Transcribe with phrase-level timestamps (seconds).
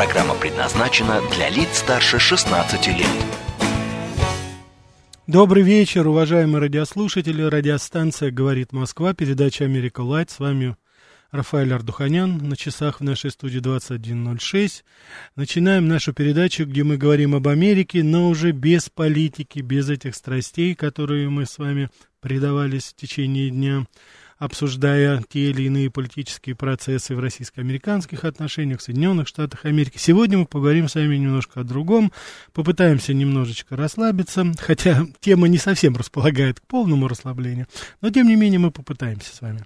[0.00, 3.06] Программа предназначена для лиц старше 16 лет.
[5.26, 7.42] Добрый вечер, уважаемые радиослушатели.
[7.42, 10.30] Радиостанция «Говорит Москва», передача «Америка Лайт».
[10.30, 10.74] С вами
[11.32, 12.38] Рафаэль Ардуханян.
[12.38, 14.84] На часах в нашей студии 21.06.
[15.36, 20.74] Начинаем нашу передачу, где мы говорим об Америке, но уже без политики, без этих страстей,
[20.74, 21.90] которые мы с вами
[22.22, 23.84] предавались в течение дня
[24.40, 29.98] обсуждая те или иные политические процессы в российско-американских отношениях, в Соединенных Штатах Америки.
[29.98, 32.10] Сегодня мы поговорим с вами немножко о другом,
[32.54, 37.66] попытаемся немножечко расслабиться, хотя тема не совсем располагает к полному расслаблению,
[38.00, 39.62] но тем не менее мы попытаемся с вами.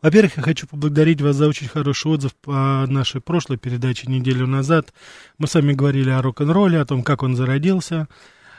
[0.00, 4.94] Во-первых, я хочу поблагодарить вас за очень хороший отзыв по нашей прошлой передаче неделю назад.
[5.36, 8.08] Мы с вами говорили о рок-н-ролле, о том, как он зародился,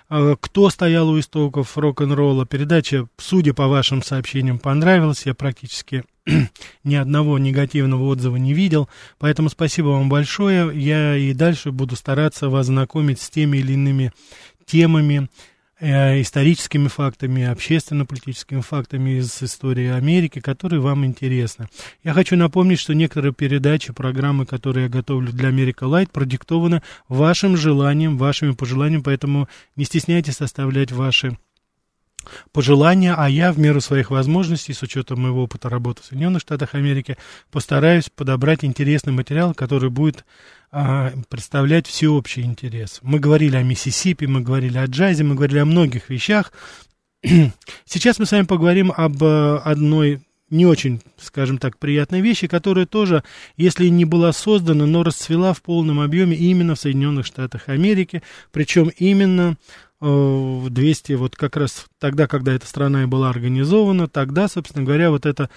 [0.09, 2.45] кто стоял у истоков рок-н-ролла.
[2.45, 5.25] Передача, судя по вашим сообщениям, понравилась.
[5.25, 6.03] Я практически
[6.83, 8.89] ни одного негативного отзыва не видел.
[9.19, 10.71] Поэтому спасибо вам большое.
[10.73, 14.11] Я и дальше буду стараться вас знакомить с теми или иными
[14.65, 15.29] темами,
[15.81, 21.67] историческими фактами, общественно-политическими фактами из истории Америки, которые вам интересны.
[22.03, 27.55] Я хочу напомнить, что некоторые передачи, программы, которые я готовлю для Америка Лайт, продиктованы вашим
[27.55, 31.37] желанием, вашими пожеланиями, поэтому не стесняйтесь оставлять ваши
[32.51, 36.75] пожелания, а я в меру своих возможностей, с учетом моего опыта работы в Соединенных Штатах
[36.75, 37.17] Америки,
[37.51, 40.25] постараюсь подобрать интересный материал, который будет
[40.71, 42.99] а, представлять всеобщий интерес.
[43.01, 46.51] Мы говорили о Миссисипи, мы говорили о джазе, мы говорили о многих вещах.
[47.85, 52.85] Сейчас мы с вами поговорим об э, одной не очень, скажем так, приятной вещи, которая
[52.85, 53.23] тоже,
[53.55, 58.91] если не была создана, но расцвела в полном объеме именно в Соединенных Штатах Америки, причем
[58.97, 59.57] именно
[60.01, 65.25] 200, вот как раз тогда, когда эта страна и была организована, тогда, собственно говоря, вот
[65.25, 65.49] это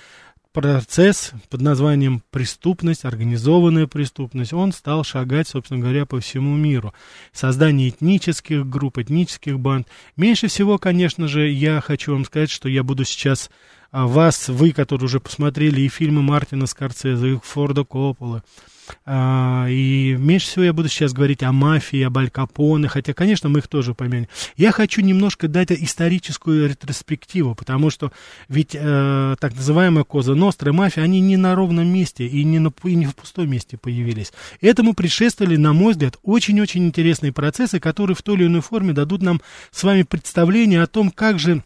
[0.52, 6.92] процесс под названием преступность, организованная преступность, он стал шагать, собственно говоря, по всему миру.
[7.32, 9.88] Создание этнических групп, этнических банд.
[10.16, 13.50] Меньше всего, конечно же, я хочу вам сказать, что я буду сейчас
[13.90, 18.71] а, вас, вы, которые уже посмотрели и фильмы Мартина Скорцезе, и Форда Коппола, а,
[19.06, 23.60] и меньше всего я буду сейчас говорить о мафии, об Аль Капоне, хотя, конечно, мы
[23.60, 24.28] их тоже помянем.
[24.56, 28.12] Я хочу немножко дать историческую ретроспективу, потому что
[28.48, 32.72] ведь э, так называемая Коза Ностра мафия, они не на ровном месте и не, на,
[32.84, 34.32] и не в пустом месте появились.
[34.60, 39.22] Этому предшествовали, на мой взгляд, очень-очень интересные процессы, которые в той или иной форме дадут
[39.22, 41.62] нам с вами представление о том, как же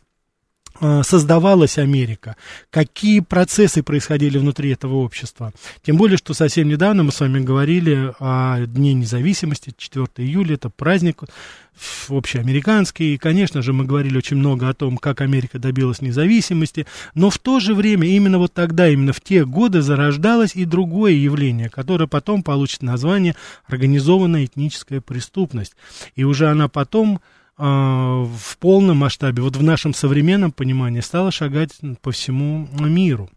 [1.02, 2.36] создавалась Америка,
[2.70, 5.52] какие процессы происходили внутри этого общества.
[5.82, 10.70] Тем более, что совсем недавно мы с вами говорили о Дне независимости, 4 июля, это
[10.70, 11.22] праздник
[12.08, 17.28] общеамериканский, и, конечно же, мы говорили очень много о том, как Америка добилась независимости, но
[17.28, 21.68] в то же время, именно вот тогда, именно в те годы зарождалось и другое явление,
[21.68, 25.74] которое потом получит название организованная этническая преступность.
[26.14, 27.20] И уже она потом
[27.58, 31.70] в полном масштабе, вот в нашем современном понимании, стала шагать
[32.02, 33.30] по всему миру.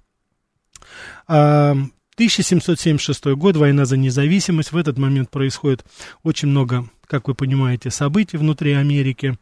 [1.25, 4.71] 1776 а, год, война за независимость.
[4.71, 5.85] В этот момент происходит
[6.23, 9.37] очень много, как вы понимаете, событий внутри Америки.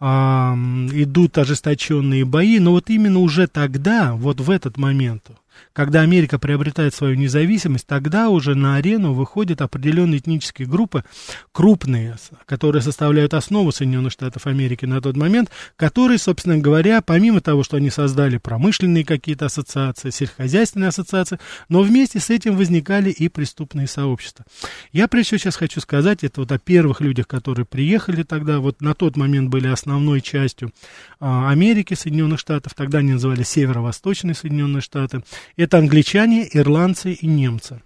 [0.00, 0.54] А,
[0.92, 5.26] идут ожесточенные бои, но вот именно уже тогда, вот в этот момент,
[5.72, 11.04] когда Америка приобретает свою независимость, тогда уже на арену выходят определенные этнические группы,
[11.52, 17.62] крупные, которые составляют основу Соединенных Штатов Америки на тот момент, которые, собственно говоря, помимо того,
[17.62, 23.86] что они создали промышленные какие-то ассоциации, сельскохозяйственные ассоциации, но вместе с этим возникали и преступные
[23.86, 24.44] сообщества.
[24.92, 28.80] Я прежде всего сейчас хочу сказать, это вот о первых людях, которые приехали тогда, вот
[28.80, 30.72] на тот момент были основной частью
[31.20, 35.22] а, Америки, Соединенных Штатов, тогда они назывались Северо-Восточные Соединенные Штаты,
[35.56, 37.82] это англичане, ирландцы и немцы.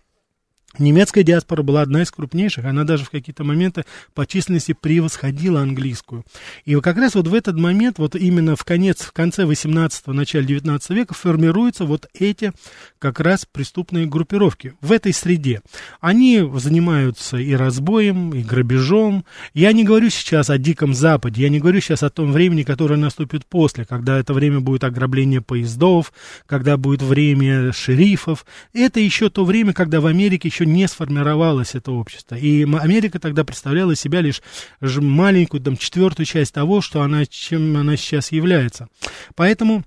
[0.79, 3.85] Немецкая диаспора была одна из крупнейших, она даже в какие-то моменты
[4.15, 6.25] по численности превосходила английскую.
[6.65, 10.47] И как раз вот в этот момент, вот именно в, конец, в конце 18-го, начале
[10.47, 12.53] 19 века формируются вот эти
[12.99, 15.61] как раз преступные группировки в этой среде.
[16.01, 19.27] Они занимаются и разбоем, и грабежом.
[19.53, 22.97] Я не говорю сейчас о Диком Западе, я не говорю сейчас о том времени, которое
[22.97, 26.15] наступит после, когда это время будет ограбление поездов,
[26.47, 28.47] когда будет время шерифов.
[28.73, 32.35] Это еще то время, когда в Америке еще еще не сформировалось это общество.
[32.37, 34.41] И Америка тогда представляла себя лишь
[34.81, 38.89] маленькую, там, четвертую часть того, что она, чем она сейчас является.
[39.35, 39.85] Поэтому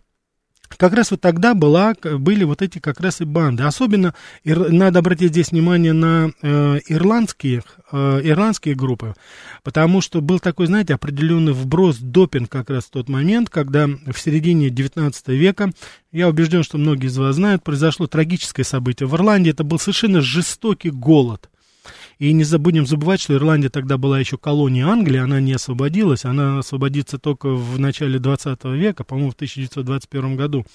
[0.67, 3.63] как раз вот тогда была, были вот эти как раз и банды.
[3.63, 4.13] Особенно
[4.43, 9.15] ир, надо обратить здесь внимание на э, ирландские, э, ирландские группы,
[9.63, 14.17] потому что был такой, знаете, определенный вброс допинг как раз в тот момент, когда в
[14.17, 15.71] середине 19 века,
[16.11, 19.07] я убежден, что многие из вас знают, произошло трагическое событие.
[19.07, 21.49] В Ирландии это был совершенно жестокий голод.
[22.17, 26.59] И не забудем забывать, что Ирландия тогда была еще колонией Англии, она не освободилась, она
[26.59, 30.65] освободится только в начале 20 века, по-моему, в 1921 году.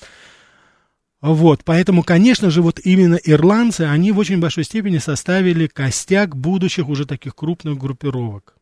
[1.22, 6.88] Вот, поэтому, конечно же, вот именно ирландцы, они в очень большой степени составили костяк будущих
[6.88, 8.54] уже таких крупных группировок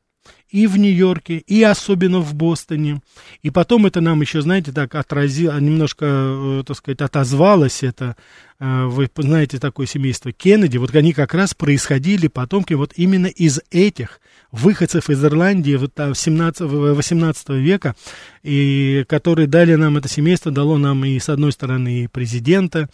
[0.51, 3.01] и в Нью-Йорке, и особенно в Бостоне.
[3.43, 8.17] И потом это нам еще, знаете, так отразило, немножко, э, так сказать, отозвалось это.
[8.59, 13.61] Э, вы знаете такое семейство Кеннеди, вот они как раз происходили, потомки, вот именно из
[13.71, 17.95] этих выходцев из Ирландии вот, 17, 18 века,
[18.43, 22.89] и которые дали нам это семейство, дало нам и, с одной стороны, и президента,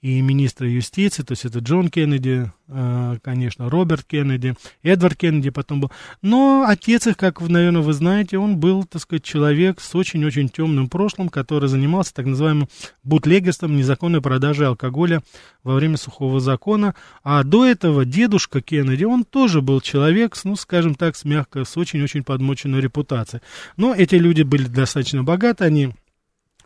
[0.00, 5.80] и министра юстиции, то есть это Джон Кеннеди, э, конечно, Роберт Кеннеди, Эдвард Кеннеди потом
[5.80, 5.90] был.
[6.22, 10.88] Но отец их, как, наверное, вы знаете, он был, так сказать, человек с очень-очень темным
[10.88, 12.68] прошлым, который занимался так называемым
[13.02, 15.22] бутлегерством, незаконной продажей алкоголя
[15.64, 16.94] во время сухого закона.
[17.24, 21.76] А до этого дедушка Кеннеди, он тоже был человек, ну, скажем так, с мягко, с
[21.76, 23.42] очень-очень подмоченной репутацией.
[23.76, 25.92] Но эти люди были достаточно богаты, они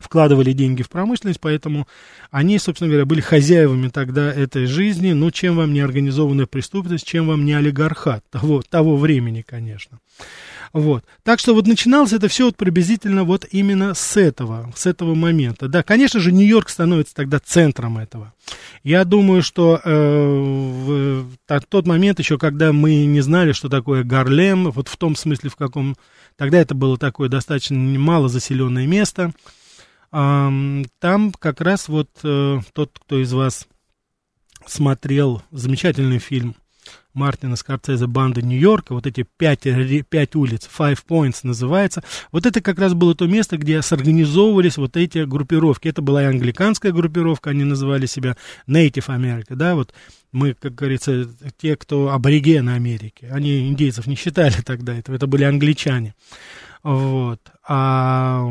[0.02, 1.88] вкладывали деньги в промышленность, поэтому
[2.31, 5.12] они, собственно говоря, были хозяевами тогда этой жизни.
[5.12, 9.99] Ну, чем вам не организованная преступность, чем вам не олигархат того, того времени, конечно.
[10.72, 11.04] Вот.
[11.22, 15.69] Так что вот начиналось это все вот приблизительно вот именно с этого, с этого момента.
[15.69, 18.32] Да, конечно же, Нью-Йорк становится тогда центром этого.
[18.82, 24.02] Я думаю, что э, в, в тот момент еще, когда мы не знали, что такое
[24.02, 25.94] Гарлем, вот в том смысле, в каком...
[26.37, 29.32] Тогда это было такое достаточно мало заселенное место,
[30.12, 33.67] там как раз вот э, тот, кто из вас
[34.67, 36.55] смотрел замечательный фильм
[37.14, 39.67] Мартина Скорцезе «Банда Нью-Йорка», вот эти пять,
[40.09, 44.97] пять улиц, Five Points называется, вот это как раз было то место, где сорганизовывались вот
[44.97, 45.88] эти группировки.
[45.88, 48.37] Это была и англиканская группировка, они называли себя
[48.67, 49.93] Native America, да, вот
[50.32, 55.44] мы, как говорится, те, кто аборигены Америки, они индейцев не считали тогда этого, это были
[55.44, 56.15] англичане.
[56.82, 57.40] Вот.
[57.67, 58.44] А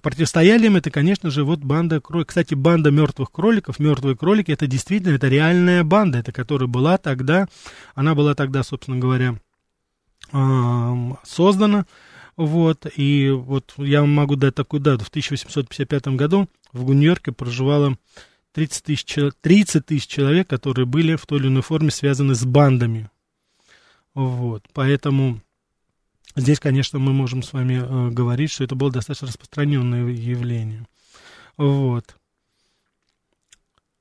[0.00, 2.28] противостояли это, конечно же, вот банда кроликов.
[2.28, 7.48] Кстати, банда мертвых кроликов, мертвые кролики, это действительно, это реальная банда, это которая была тогда,
[7.94, 9.38] она была тогда, собственно говоря,
[11.24, 11.86] создана.
[12.36, 15.04] Вот, и вот я вам могу дать такую дату.
[15.04, 17.96] В 1855 году в Нью-Йорке проживало
[18.52, 23.10] 30 тысяч, 30 тысяч человек, которые были в той или иной форме связаны с бандами.
[24.14, 25.40] Вот, поэтому
[26.36, 30.86] Здесь, конечно, мы можем с вами э, говорить, что это было достаточно распространенное явление.
[31.56, 32.14] Вот.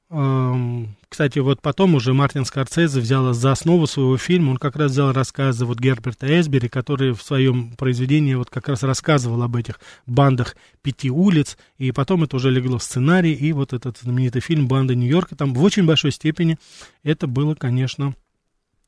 [0.09, 4.91] Эм, кстати, вот потом уже Мартин Скорсезе взял за основу своего фильма, он как раз
[4.91, 9.79] взял рассказы вот Герберта Эсбери, который в своем произведении вот как раз рассказывал об этих
[10.05, 14.67] бандах пяти улиц, и потом это уже легло в сценарий, и вот этот знаменитый фильм
[14.67, 16.57] «Банда Нью-Йорка», там в очень большой степени
[17.01, 18.13] это было, конечно,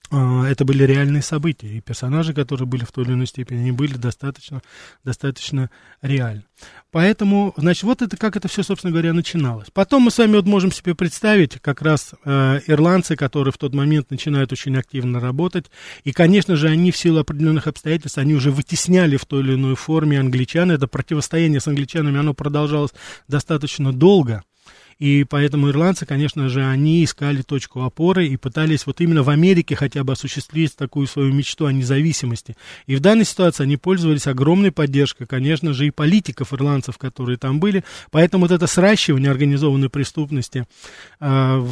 [0.09, 3.93] это были реальные события, и персонажи, которые были в той или иной степени, они были
[3.93, 4.61] достаточно,
[5.03, 5.69] достаточно
[6.01, 6.43] реальны.
[6.91, 9.67] Поэтому, значит, вот это как это все, собственно говоря, начиналось.
[9.73, 13.73] Потом мы с вами вот можем себе представить как раз э, ирландцы, которые в тот
[13.73, 15.65] момент начинают очень активно работать,
[16.05, 19.75] и, конечно же, они в силу определенных обстоятельств, они уже вытесняли в той или иной
[19.75, 22.91] форме англичан, это противостояние с англичанами, оно продолжалось
[23.27, 24.43] достаточно долго,
[24.99, 29.75] и поэтому ирландцы, конечно же, они искали точку опоры и пытались вот именно в Америке
[29.75, 32.55] хотя бы осуществить такую свою мечту о независимости.
[32.87, 37.59] И в данной ситуации они пользовались огромной поддержкой, конечно же, и политиков ирландцев, которые там
[37.59, 37.83] были.
[38.11, 40.65] Поэтому вот это сращивание организованной преступности
[41.19, 41.25] э,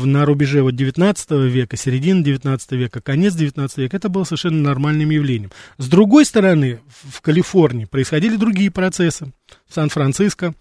[0.06, 5.10] на рубеже вот 19 века, середины 19 века, конец 19 века, это было совершенно нормальным
[5.10, 5.52] явлением.
[5.78, 9.34] С другой стороны, в Калифорнии происходили другие процессы.
[9.68, 10.54] В Сан-Франциско,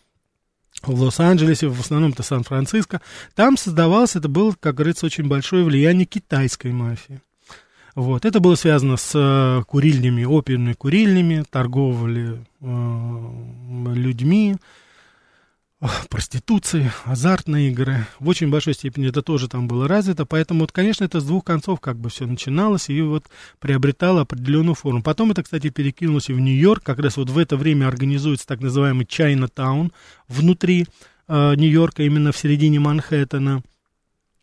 [0.83, 3.01] в Лос-Анджелесе, в основном это Сан-Франциско,
[3.35, 7.21] там создавалось, это было, как говорится, очень большое влияние китайской мафии.
[7.95, 8.25] Вот.
[8.25, 14.57] Это было связано с э, курильнями, опиумными курильнями, торговли э, людьми,
[16.09, 18.07] проституции, азартные игры.
[18.19, 21.45] В очень большой степени это тоже там было развито, поэтому, вот, конечно, это с двух
[21.45, 23.25] концов как бы все начиналось и вот
[23.59, 25.03] приобретало определенную форму.
[25.03, 28.61] Потом это, кстати, перекинулось и в Нью-Йорк, как раз вот в это время организуется так
[28.61, 29.93] называемый Чайна-таун
[30.29, 30.87] внутри
[31.29, 33.63] э, Нью-Йорка, именно в середине Манхэттена.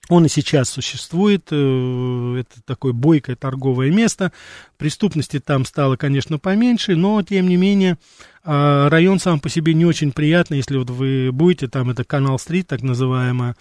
[0.09, 4.31] Он и сейчас существует, э, это такое бойкое торговое место.
[4.77, 7.97] Преступности там стало, конечно, поменьше, но, тем не менее,
[8.43, 10.57] а, район сам по себе не очень приятный.
[10.57, 13.55] Если вот вы будете, там это Канал-стрит, так называемая,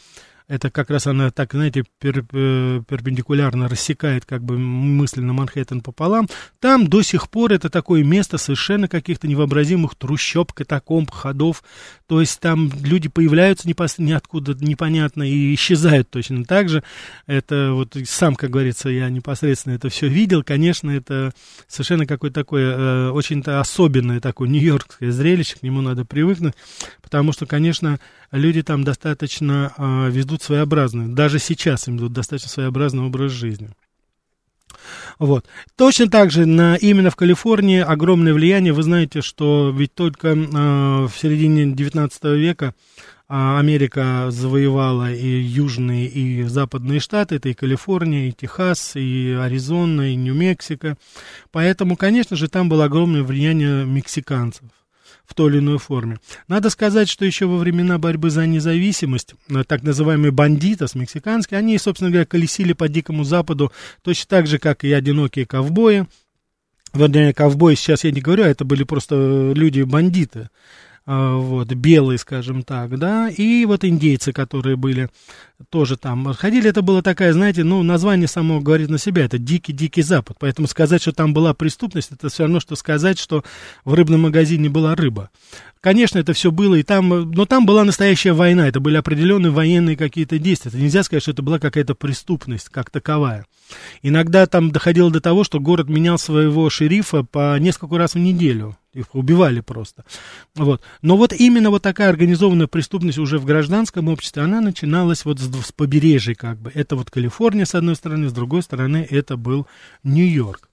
[0.51, 6.29] это как раз она так, знаете, пер, э, перпендикулярно рассекает как бы мысленно Манхэттен пополам.
[6.59, 11.63] Там до сих пор это такое место совершенно каких-то невообразимых трущоб, катакомб, ходов.
[12.09, 13.99] То есть там люди появляются непос...
[13.99, 16.83] ниоткуда непонятно и исчезают точно так же.
[17.29, 20.43] Это вот сам, как говорится, я непосредственно это все видел.
[20.43, 21.33] Конечно, это
[21.69, 26.55] совершенно какое-то такое э, очень-то особенное такое нью-йоркское зрелище, к нему надо привыкнуть,
[27.03, 28.01] потому что, конечно,
[28.33, 33.71] люди там достаточно э, ведут своеобразный, даже сейчас им ведут достаточно своеобразный образ жизни.
[35.19, 35.47] Вот.
[35.77, 38.73] Точно так же на, именно в Калифорнии огромное влияние.
[38.73, 42.75] Вы знаете, что ведь только э, в середине 19 века
[43.29, 47.37] э, Америка завоевала и южные, и западные штаты.
[47.37, 50.97] Это и Калифорния, и Техас, и Аризона, и Нью-Мексико.
[51.53, 54.65] Поэтому, конечно же, там было огромное влияние мексиканцев
[55.31, 56.19] в той или иной форме.
[56.49, 61.79] Надо сказать, что еще во времена борьбы за независимость, э, так называемые бандитос мексиканские, они,
[61.79, 63.73] собственно говоря, колесили по Дикому Западу
[64.03, 66.07] точно так же, как и одинокие ковбои.
[66.93, 70.51] Вернее, ковбои сейчас я не говорю, а это были просто люди-бандиты.
[71.07, 75.09] А, вот, белые, скажем так, да, и вот индейцы, которые были
[75.69, 80.03] тоже там ходили, это было такая, знаете, ну, название само говорит на себя, это дикий-дикий
[80.03, 83.45] запад, поэтому сказать, что там была преступность, это все равно, что сказать, что
[83.85, 85.31] в рыбном магазине была рыба.
[85.81, 89.97] Конечно, это все было, и там, но там была настоящая война, это были определенные военные
[89.97, 93.47] какие-то действия, это нельзя сказать, что это была какая-то преступность как таковая.
[94.03, 98.77] Иногда там доходило до того, что город менял своего шерифа по несколько раз в неделю,
[98.93, 100.05] их убивали просто.
[100.55, 100.83] Вот.
[101.01, 105.47] Но вот именно вот такая организованная преступность уже в гражданском обществе, она начиналась вот с,
[105.59, 106.71] с побережья как бы.
[106.75, 109.67] Это вот Калифорния с одной стороны, с другой стороны это был
[110.03, 110.71] Нью-Йорк.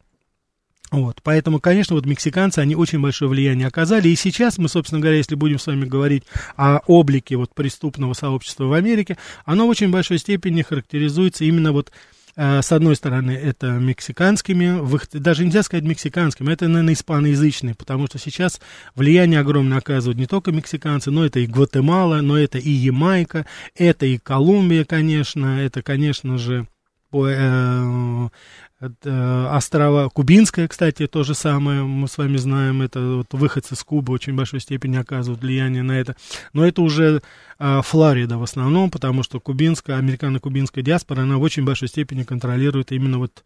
[0.90, 4.08] Вот, поэтому, конечно, вот мексиканцы, они очень большое влияние оказали.
[4.08, 6.24] И сейчас мы, собственно говоря, если будем с вами говорить
[6.56, 11.92] о облике вот преступного сообщества в Америке, оно в очень большой степени характеризуется именно вот
[12.38, 14.80] с одной стороны, это мексиканскими,
[15.18, 18.62] даже нельзя сказать мексиканскими, это, наверное, испаноязычные, потому что сейчас
[18.94, 24.06] влияние огромное оказывают не только мексиканцы, но это и Гватемала, но это и Ямайка, это
[24.06, 26.68] и Колумбия, конечно, это, конечно же,
[27.12, 28.32] э, это
[28.80, 34.14] острова Кубинская, кстати, то же самое, мы с вами знаем, это вот выходцы с Кубы
[34.14, 36.16] очень большой степени оказывают влияние на это.
[36.54, 37.24] Но это уже
[37.58, 42.92] а, Флорида в основном, потому что кубинская, американо-кубинская диаспора, она в очень большой степени контролирует
[42.92, 43.44] именно вот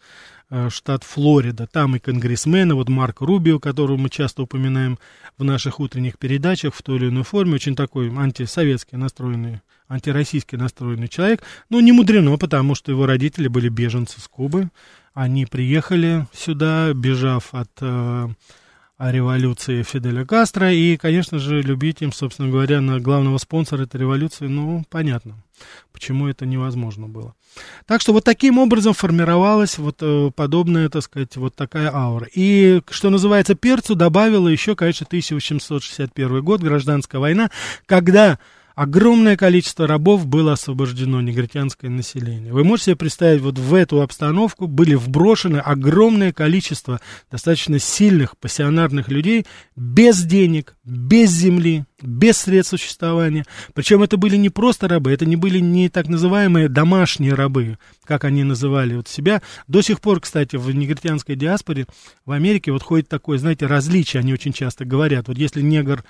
[0.49, 1.67] а, штат Флорида.
[1.67, 4.99] Там и конгрессмены, вот Марк Рубио, которого мы часто упоминаем
[5.37, 11.09] в наших утренних передачах в той или иной форме, очень такой антисоветский настроенный антироссийский настроенный
[11.09, 11.43] человек.
[11.69, 14.69] Ну, не мудрено, потому что его родители были беженцы с Кубы.
[15.13, 18.29] Они приехали сюда, бежав от э,
[18.97, 24.47] революции Фиделя Кастро, и, конечно же, любить им, собственно говоря, на главного спонсора этой революции,
[24.47, 25.43] ну, понятно,
[25.91, 27.33] почему это невозможно было.
[27.85, 32.27] Так что вот таким образом формировалась вот э, подобная, так сказать, вот такая аура.
[32.33, 37.51] И, что называется, перцу добавила еще, конечно, 1861 год, гражданская война,
[37.85, 38.39] когда
[38.75, 42.53] огромное количество рабов было освобождено, негритянское население.
[42.53, 46.99] Вы можете себе представить, вот в эту обстановку были вброшены огромное количество
[47.29, 53.45] достаточно сильных пассионарных людей без денег, без земли, без средств существования.
[53.73, 58.25] Причем это были не просто рабы, это не были не так называемые домашние рабы, как
[58.25, 59.41] они называли вот себя.
[59.67, 61.85] До сих пор, кстати, в негритянской диаспоре
[62.25, 65.27] в Америке вот ходит такое, знаете, различие, они очень часто говорят.
[65.27, 66.03] Вот если негр,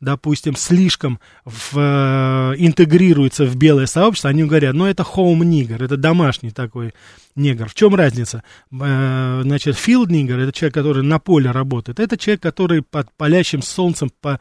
[0.00, 5.96] допустим, слишком в, э, интегрируется в белое сообщество, они говорят, ну это home nigger, это
[5.96, 6.92] домашний такой
[7.36, 7.68] негр.
[7.68, 8.42] В чем разница?
[8.72, 14.10] Э, значит, nigger, это человек, который на поле работает, это человек, который под палящим солнцем
[14.20, 14.40] по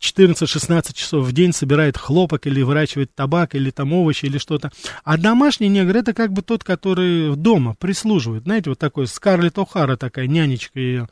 [0.00, 4.70] 14-16 часов в день собирает хлопок или выращивает табак или там овощи или что-то.
[5.04, 8.44] А домашний негр это как бы тот, который дома прислуживает.
[8.44, 11.08] Знаете, вот такой Скарлетт О'Хара такая нянечка ее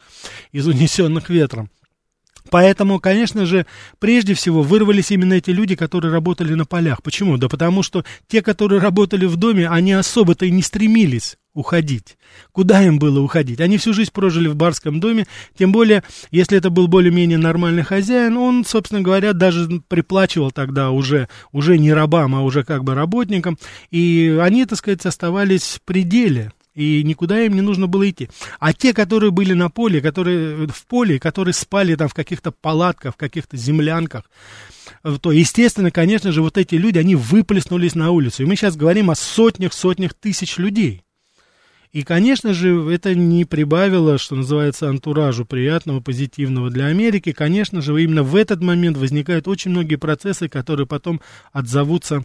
[0.53, 1.71] из унесенных ветром.
[2.51, 3.67] Поэтому, конечно же,
[3.99, 7.03] прежде всего вырвались именно эти люди, которые работали на полях.
[7.03, 7.37] Почему?
[7.39, 12.19] Да потому что те, которые работали в доме, они особо-то и не стремились уходить.
[12.53, 13.61] Куда им было уходить?
[13.61, 18.37] Они всю жизнь прожили в барском доме, тем более, если это был более-менее нормальный хозяин,
[18.37, 23.57] он, собственно говоря, даже приплачивал тогда уже, уже не рабам, а уже как бы работникам,
[23.91, 28.29] и они, так сказать, оставались в пределе и никуда им не нужно было идти.
[28.59, 33.15] А те, которые были на поле, которые в поле, которые спали там в каких-то палатках,
[33.15, 34.25] в каких-то землянках,
[35.21, 38.43] то, естественно, конечно же, вот эти люди, они выплеснулись на улицу.
[38.43, 41.05] И мы сейчас говорим о сотнях-сотнях тысяч людей.
[41.93, 47.31] И, конечно же, это не прибавило, что называется, антуражу приятного, позитивного для Америки.
[47.31, 51.21] Конечно же, именно в этот момент возникают очень многие процессы, которые потом
[51.53, 52.25] отзовутся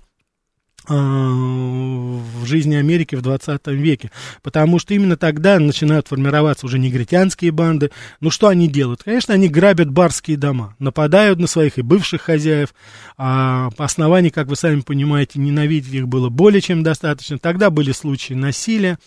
[0.88, 7.92] в жизни Америки в 20 веке, потому что именно тогда начинают формироваться уже негритянские банды.
[8.22, 9.04] Ну, что они делают?
[9.04, 12.74] Конечно, они грабят барские дома, нападают на своих и бывших хозяев,
[13.18, 17.38] а по основанию, как вы сами понимаете, ненавидеть их было более чем достаточно.
[17.38, 18.98] Тогда были случаи насилия,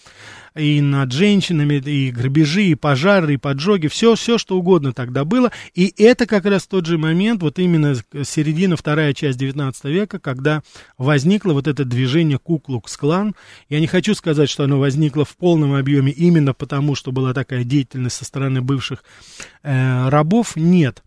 [0.54, 5.50] и над женщинами, и грабежи, и пожары, и поджоги, все, все, что угодно тогда было.
[5.75, 7.94] И это как раз тот же момент, вот именно
[8.25, 10.62] середина, вторая часть 19 века, когда
[10.99, 13.35] возникло вот это движение Куклукс-клан.
[13.68, 17.64] Я не хочу сказать, что оно возникло в полном объеме именно потому, что была такая
[17.64, 19.04] деятельность со стороны бывших
[19.62, 20.56] э, рабов.
[20.56, 21.02] Нет.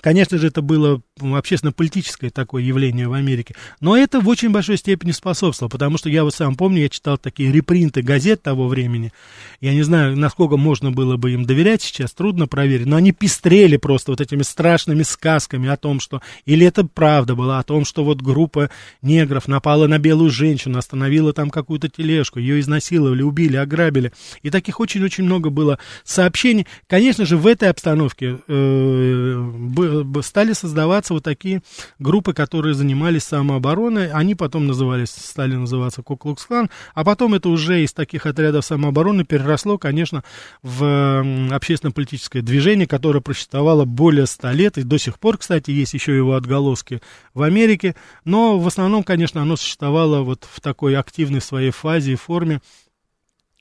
[0.00, 5.12] Конечно же, это было общественно-политическое такое явление в Америке, но это в очень большой степени
[5.12, 9.12] способствовало, потому что я вот сам помню, я читал такие репринты газет того времени,
[9.60, 13.76] я не знаю, насколько можно было бы им доверять сейчас, трудно проверить, но они пестрели
[13.76, 18.02] просто вот этими страшными сказками о том, что, или это правда было, о том, что
[18.02, 24.12] вот группа негров напала на белую женщину, остановила там какую-то тележку, ее изнасиловали, убили, ограбили,
[24.42, 26.66] и таких очень-очень много было сообщений.
[26.88, 31.62] Конечно же, в этой обстановке э, стали создаваться вот такие
[31.98, 34.10] группы, которые занимались самообороной.
[34.10, 39.76] Они потом назывались, стали называться Куклукс-клан, а потом это уже из таких отрядов самообороны переросло,
[39.76, 40.24] конечно,
[40.62, 46.16] в общественно-политическое движение, которое просуществовало более ста лет, и до сих пор, кстати, есть еще
[46.16, 47.02] его отголоски
[47.34, 47.94] в Америке,
[48.24, 52.60] но в основном, конечно, оно существовало вот в такой активной своей фазе и форме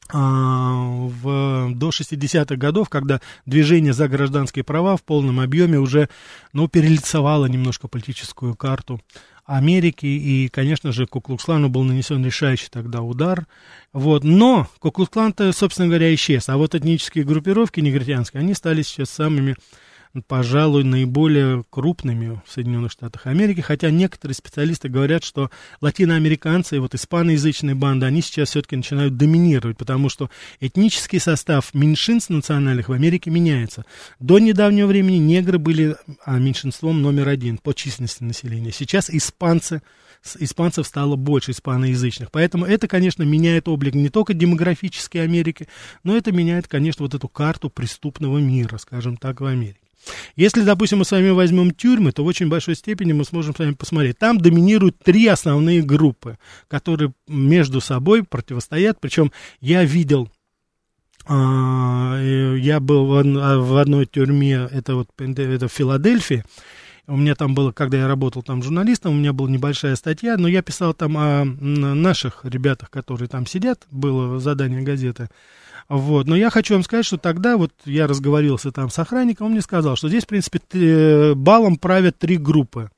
[0.09, 0.73] а,
[1.07, 1.22] в,
[1.83, 6.07] до 60-х годов, когда движение за гражданские права в полном объеме уже
[6.53, 9.01] ну, перелицевало немножко политическую карту
[9.45, 13.47] Америки, и, конечно же, Куклукслану был нанесен решающий тогда удар.
[13.91, 14.23] Вот.
[14.23, 19.57] Но Куклукслан-то, собственно говоря, исчез, а вот этнические группировки негритянские, они стали сейчас самыми
[20.27, 25.49] пожалуй, наиболее крупными в Соединенных Штатах Америки, хотя некоторые специалисты говорят, что
[25.81, 32.29] латиноамериканцы и вот испаноязычные банды, они сейчас все-таки начинают доминировать, потому что этнический состав меньшинств
[32.29, 33.85] национальных в Америке меняется.
[34.19, 35.95] До недавнего времени негры были
[36.25, 38.71] а, меньшинством номер один по численности населения.
[38.71, 39.81] Сейчас испанцы
[40.39, 42.31] испанцев стало больше испаноязычных.
[42.31, 45.67] Поэтому это, конечно, меняет облик не только демографической Америки,
[46.03, 49.82] но это меняет, конечно, вот эту карту преступного мира, скажем так, в Америке.
[50.35, 53.59] Если, допустим, мы с вами возьмем тюрьмы, то в очень большой степени мы сможем с
[53.59, 54.17] вами посмотреть.
[54.17, 56.37] Там доминируют три основные группы,
[56.67, 58.99] которые между собой противостоят.
[58.99, 60.29] Причем я видел
[61.25, 66.43] а, я был в одной тюрьме, это вот это в Филадельфии,
[67.05, 70.47] у меня там было, когда я работал там журналистом, у меня была небольшая статья, но
[70.47, 75.29] я писал там о наших ребятах, которые там сидят, было задание газеты,
[75.89, 76.27] вот.
[76.27, 79.61] Но я хочу вам сказать, что тогда вот я разговорился там с охранником, он мне
[79.61, 82.89] сказал, что здесь, в принципе, балом правят три группы.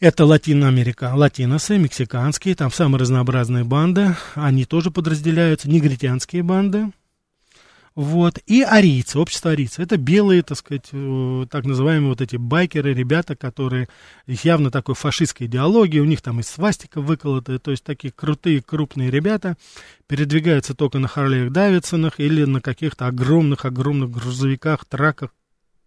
[0.00, 6.90] Это Латиноамерика, латиносы, мексиканские, там самые разнообразные банды, они тоже подразделяются, негритянские банды,
[7.94, 8.38] вот.
[8.46, 9.78] И арийцы, общество арийцев.
[9.78, 13.88] Это белые, так сказать, э, так называемые вот эти байкеры, ребята, которые
[14.26, 19.10] явно такой фашистской идеологии, у них там и свастика выколота, то есть такие крутые, крупные
[19.10, 19.56] ребята,
[20.08, 25.30] передвигаются только на Харлеях Давидсонах или на каких-то огромных-огромных грузовиках, траках,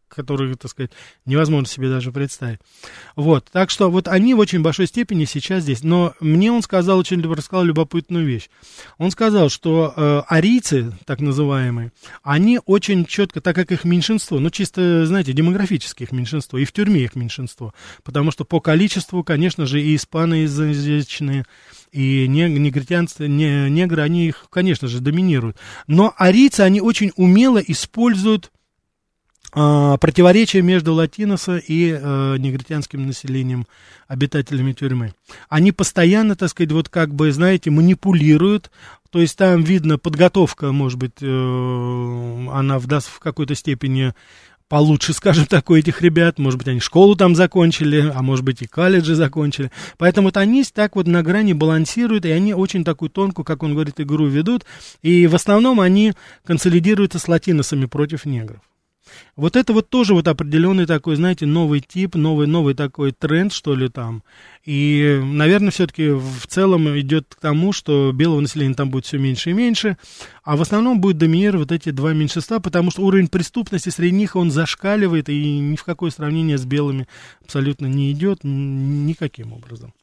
[0.08, 0.91] которые, так сказать,
[1.26, 2.60] невозможно себе даже представить.
[3.15, 5.84] Вот, так что вот они в очень большой степени сейчас здесь.
[5.84, 8.50] Но мне он сказал, очень рассказал любопытную вещь.
[8.98, 11.91] Он сказал, что э, арийцы, так называемые,
[12.24, 16.72] они очень четко, так как их меньшинство, ну чисто, знаете, демографически их меньшинство, и в
[16.72, 21.46] тюрьме их меньшинство, потому что по количеству, конечно же, и испаноязычные,
[21.91, 25.58] и негритянцы, не, негры, они их, конечно же, доминируют.
[25.88, 28.52] Но арийцы, они очень умело используют
[29.60, 33.65] а, противоречие между латиноса и э, негритянским населением,
[34.08, 35.13] обитателями тюрьмы.
[35.50, 38.70] Они постоянно, так сказать, вот как бы, знаете, манипулируют,
[39.10, 44.13] то есть там видно подготовка, может быть, э, она вдаст в какой-то степени
[44.70, 46.38] получше, скажем так, у этих ребят.
[46.38, 49.72] Может быть, они школу там закончили, а может быть, и колледжи закончили.
[49.98, 53.74] Поэтому вот они так вот на грани балансируют, и они очень такую тонкую, как он
[53.74, 54.65] говорит, игру ведут.
[55.02, 56.13] И в основном они
[56.46, 58.62] консолидируются с латиносами против негров.
[59.36, 63.76] Вот это вот тоже вот определенный такой, знаете, новый тип, новый, новый такой тренд, что
[63.76, 64.24] ли, там.
[64.65, 69.52] И, наверное, все-таки в целом идет к тому, что белого населения там будет все меньше
[69.52, 69.98] и меньше,
[70.43, 74.36] а в основном будет доминировать вот эти два меньшинства, потому что уровень преступности среди них,
[74.36, 77.08] он зашкаливает, и ни в какое сравнение с белыми
[77.43, 79.93] абсолютно не идет никаким образом.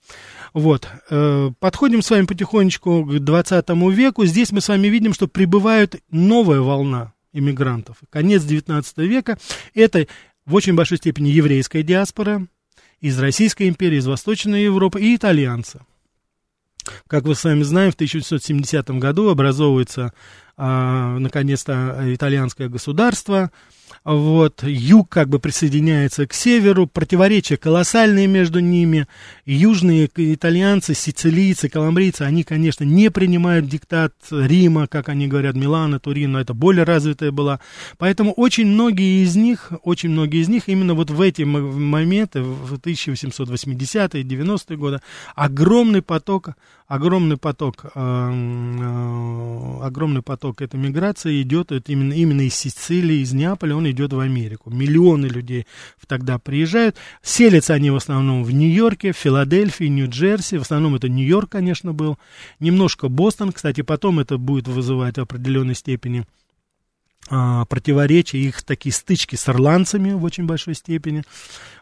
[0.53, 0.89] Вот.
[1.11, 4.25] Э, подходим с вами потихонечку к 20 веку.
[4.25, 7.99] Здесь мы с вами видим, что прибывает новая волна иммигрантов.
[8.09, 9.39] Конец 19 века.
[9.75, 10.07] Это
[10.47, 12.47] в очень большой степени еврейская диаспора
[13.01, 15.81] из Российской империи, из Восточной Европы и итальянцы.
[17.07, 20.13] Как вы с вами знаем, в 1970 году образовывается
[20.57, 23.51] а, наконец-то итальянское государство,
[24.05, 29.07] вот, юг как бы присоединяется к северу, противоречия колоссальные между ними,
[29.47, 36.33] южные итальянцы, сицилийцы, каламбрийцы, они, конечно, не принимают диктат Рима, как они говорят, Милана, Турин,
[36.33, 37.61] но это более развитая была,
[37.97, 42.75] поэтому очень многие из них, очень многие из них именно вот в эти моменты, в
[42.75, 45.01] 1880-е, 90-е годы,
[45.35, 46.51] огромный поток,
[46.87, 53.74] огромный поток, э, э, огромный поток этой миграции идет именно, именно из Сицилии, из Неаполя,
[53.75, 54.71] он идет в Америку.
[54.71, 55.67] Миллионы людей
[56.07, 56.97] тогда приезжают.
[57.23, 60.59] Селятся они в основном в Нью-Йорке, в Филадельфии, Нью-Джерси.
[60.59, 62.19] В основном это Нью-Йорк, конечно, был.
[62.61, 63.53] Немножко Бостон.
[63.53, 66.25] Кстати, потом это будет вызывать в определенной степени
[67.31, 71.23] а, противоречия, их такие стычки с ирландцами в очень большой степени.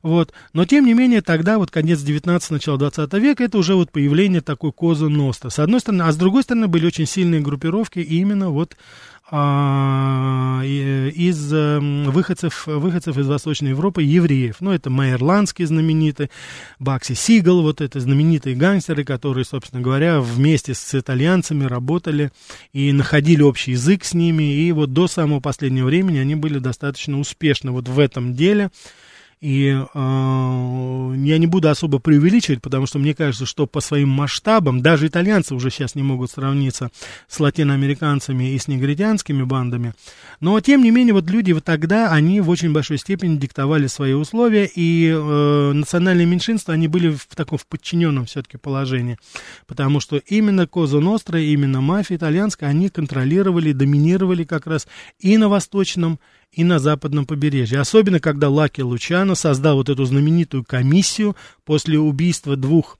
[0.02, 0.32] Вот.
[0.52, 4.40] Но, тем не менее, тогда, вот конец 19 начало 20 века, это уже вот появление
[4.40, 5.50] такой Коза Ностра.
[5.50, 8.76] С одной стороны, а с другой стороны, были очень сильные группировки именно вот
[9.32, 14.56] из эм, выходцев, выходцев из Восточной Европы, евреев.
[14.60, 16.30] Ну, это Майерландский знаменитый,
[16.78, 22.30] Бакси Сигал, вот это знаменитые гангстеры, которые, собственно говоря, вместе с итальянцами работали
[22.74, 27.18] и находили общий язык с ними, и вот до самого последнего времени они были достаточно
[27.18, 28.70] успешны вот в этом деле.
[29.42, 34.82] И э, я не буду особо преувеличивать, потому что мне кажется, что по своим масштабам
[34.82, 36.90] даже итальянцы уже сейчас не могут сравниться
[37.26, 39.94] с латиноамериканцами и с негритянскими бандами.
[40.38, 44.12] Но, тем не менее, вот люди вот тогда, они в очень большой степени диктовали свои
[44.12, 49.18] условия, и э, национальные меньшинства, они были в таком в подчиненном все-таки положении.
[49.66, 54.86] Потому что именно Коза Ностра, именно мафия итальянская, они контролировали, доминировали как раз
[55.18, 56.20] и на восточном,
[56.52, 57.80] и на западном побережье.
[57.80, 62.98] Особенно, когда Лаки Лучано создал вот эту знаменитую комиссию после убийства двух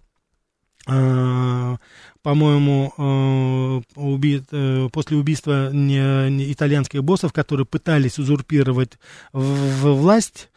[0.88, 1.76] э,
[2.22, 4.42] по-моему, э, уби...
[4.50, 8.92] э, после убийства не, итальянских боссов, которые пытались узурпировать
[9.32, 10.48] власть,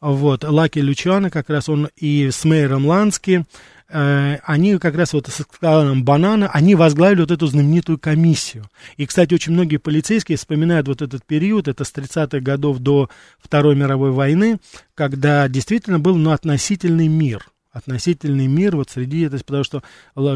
[0.00, 3.46] вот, Лаки Лючано, как раз он и с мэром Лански,
[3.88, 8.64] Э, они как раз вот с скаланом Банана, они возглавили вот эту знаменитую комиссию.
[8.96, 13.76] И, кстати, очень многие полицейские вспоминают вот этот период, это с 30-х годов до Второй
[13.76, 14.58] мировой войны,
[14.94, 19.82] когда действительно был ну, относительный мир– относительный мир вот среди этого, потому что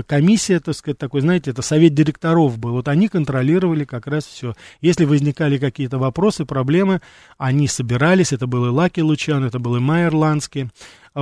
[0.06, 4.54] комиссия, так сказать, такой, знаете, это совет директоров был, вот они контролировали как раз все.
[4.80, 7.00] Если возникали какие-то вопросы, проблемы,
[7.38, 10.68] они собирались, это был и Лаки Лучан, это был и Майер Ланский,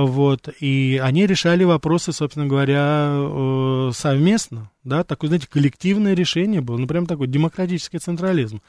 [0.05, 6.77] вот, и они решали вопросы, собственно говоря, э, совместно, да, такое, знаете, коллективное решение было,
[6.77, 8.61] ну, прям такой демократический централизм.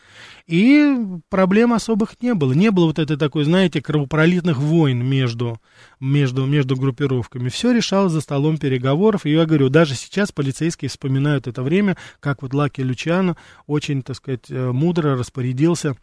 [0.47, 0.97] И
[1.29, 5.61] проблем особых не было, не было вот этой такой, знаете, кровопролитных войн между,
[6.01, 7.51] между, между группировками.
[7.51, 12.41] Все решалось за столом переговоров, и я говорю, даже сейчас полицейские вспоминают это время, как
[12.41, 13.37] вот Лаки Лючано
[13.67, 15.95] очень, так сказать, э, мудро распорядился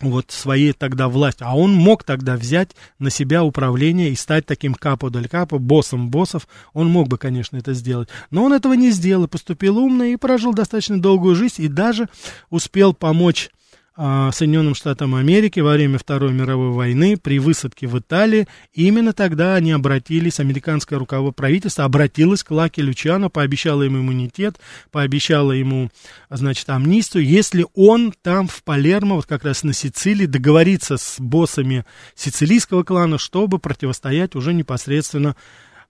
[0.00, 1.46] вот своей тогда властью.
[1.46, 6.10] А он мог тогда взять на себя управление и стать таким капо дель капо, боссом
[6.10, 6.48] боссов.
[6.72, 8.08] Он мог бы, конечно, это сделать.
[8.30, 12.08] Но он этого не сделал, поступил умно и прожил достаточно долгую жизнь и даже
[12.48, 13.50] успел помочь
[13.96, 18.46] Соединенным Штатам Америки во время Второй мировой войны при высадке в Италии.
[18.72, 24.58] Именно тогда они обратились, американское руководство правительства обратилось к Лаки Лючано, пообещало ему иммунитет,
[24.90, 25.90] пообещало ему,
[26.30, 31.84] значит, амнистию, если он там в Палермо, вот как раз на Сицилии, договорится с боссами
[32.14, 35.36] сицилийского клана, чтобы противостоять уже непосредственно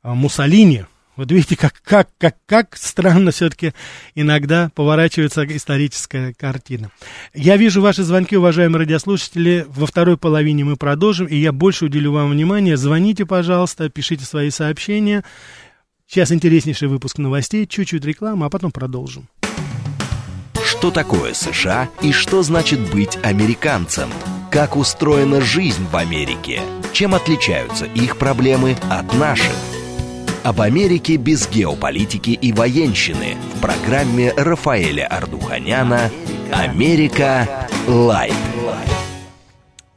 [0.03, 0.87] а, Муссолини,
[1.21, 3.75] вот видите, как, как, как, как странно все-таки
[4.15, 6.91] иногда поворачивается историческая картина.
[7.35, 9.67] Я вижу ваши звонки, уважаемые радиослушатели.
[9.69, 12.79] Во второй половине мы продолжим, и я больше уделю вам внимания.
[12.79, 15.23] Звоните, пожалуйста, пишите свои сообщения.
[16.07, 19.29] Сейчас интереснейший выпуск новостей, чуть-чуть рекламы, а потом продолжим.
[20.65, 24.09] Что такое США и что значит быть американцем?
[24.51, 26.63] Как устроена жизнь в Америке?
[26.95, 29.80] Чем отличаются их проблемы от наших?
[30.43, 36.11] Об Америке без геополитики и военщины в программе Рафаэля Ардуханяна
[36.53, 37.69] «Америка.
[37.87, 38.35] Light».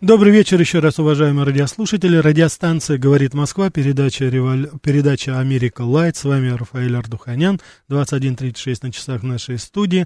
[0.03, 2.17] Добрый вечер еще раз, уважаемые радиослушатели.
[2.17, 4.77] Радиостанция «Говорит Москва», передача, револю...
[4.83, 6.17] передача «Америка Light».
[6.17, 10.05] С вами Рафаэль Ардуханян, 21.36 на часах нашей студии.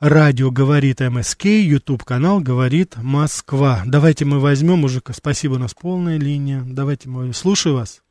[0.03, 3.85] Радио говорит МСК, Ютуб канал говорит Москва.
[3.87, 6.65] Давайте мы возьмем уже, спасибо, у нас полная линия.
[6.67, 8.02] Давайте мы, слушаю вас.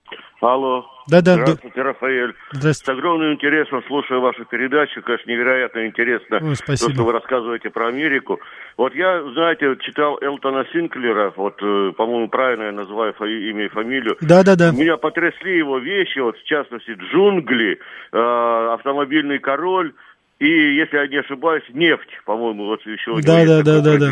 [0.41, 0.85] Алло.
[1.07, 1.83] Да, да, Здравствуйте, да.
[1.83, 2.33] Рафаэль.
[2.51, 2.85] Здравствуйте.
[2.85, 5.01] С огромным интересом слушаю вашу передачу.
[5.03, 6.89] Конечно, невероятно интересно Ой, спасибо.
[6.89, 8.39] то, что вы рассказываете про Америку.
[8.77, 14.17] Вот я, знаете, читал Элтона Синклера, вот, э, по-моему, правильно я называю имя и фамилию.
[14.21, 14.71] Да, да, да.
[14.71, 17.79] Меня потрясли его вещи, вот, в частности, джунгли,
[18.11, 19.93] э, автомобильный король
[20.41, 24.09] и, если я не ошибаюсь, нефть, по-моему, вот еще да, да, да, да, да.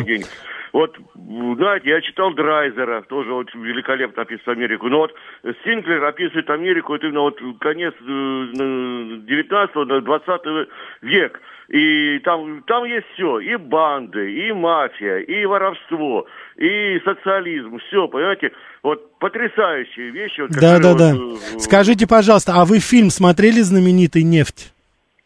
[0.72, 0.96] Вот,
[1.56, 4.88] знаете, я читал Драйзера, тоже вот великолепно описывает Америку.
[4.88, 5.12] Но вот
[5.64, 10.66] Синклер описывает Америку, это именно вот конец 19-20 э,
[11.02, 11.40] век.
[11.66, 18.52] И там, там есть все, и банды, и мафия, и воровство, и социализм, все, понимаете?
[18.84, 20.42] Вот потрясающие вещи.
[20.42, 21.12] Вот, да, да, вот, да.
[21.12, 24.72] Э, Скажите, пожалуйста, а вы фильм смотрели знаменитый «Нефть»?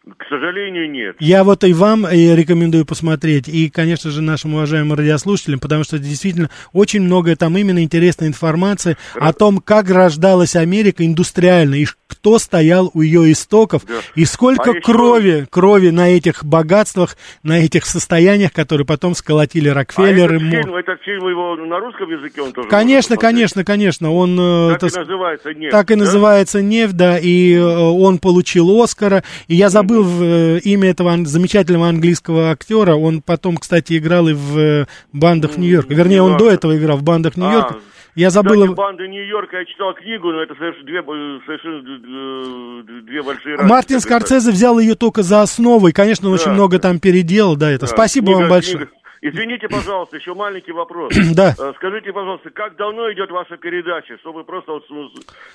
[0.05, 1.17] К сожалению, нет.
[1.19, 5.99] Я вот и вам э, рекомендую посмотреть, и, конечно же, нашим уважаемым радиослушателям, потому что
[5.99, 9.31] действительно очень много там именно интересной информации Раз...
[9.31, 13.95] о том, как рождалась Америка индустриально, и кто стоял у ее истоков, да.
[14.15, 15.47] и сколько а крови, еще...
[15.47, 20.33] крови на этих богатствах, на этих состояниях, которые потом сколотили Рокфеллер.
[20.33, 24.13] А этот, фильм, этот фильм его на русском языке он тоже Конечно, конечно, конечно.
[24.13, 25.73] Он, э, так это, и называется «Нефть».
[25.73, 26.01] Так и да?
[26.01, 31.17] называется «Нефть», да, и э, он получил Оскара, и я забыл забыл э, имя этого
[31.25, 32.95] замечательного английского актера.
[32.95, 35.95] Он потом, кстати, играл и в э, бандах Нью-Йорка.
[35.95, 37.75] Вернее, он до этого играл в бандах Нью-Йорка.
[37.75, 37.81] А,
[38.15, 38.63] я забыл...
[38.63, 41.03] Кстати, банды Нью-Йорка, я читал книгу, но это совершенно две,
[41.47, 43.71] совершенно две большие разницы.
[43.71, 46.43] Мартин Скорцезе взял ее только за основу, и, конечно, он да.
[46.43, 47.87] очень много там переделал, да, это.
[47.87, 47.93] Да.
[47.93, 48.87] Спасибо книга, вам большое.
[48.87, 48.93] Книга,
[49.27, 51.15] Извините, пожалуйста, еще маленький вопрос.
[51.35, 51.55] Да.
[51.59, 54.85] Э, скажите, пожалуйста, как давно идет ваша передача, чтобы просто вот...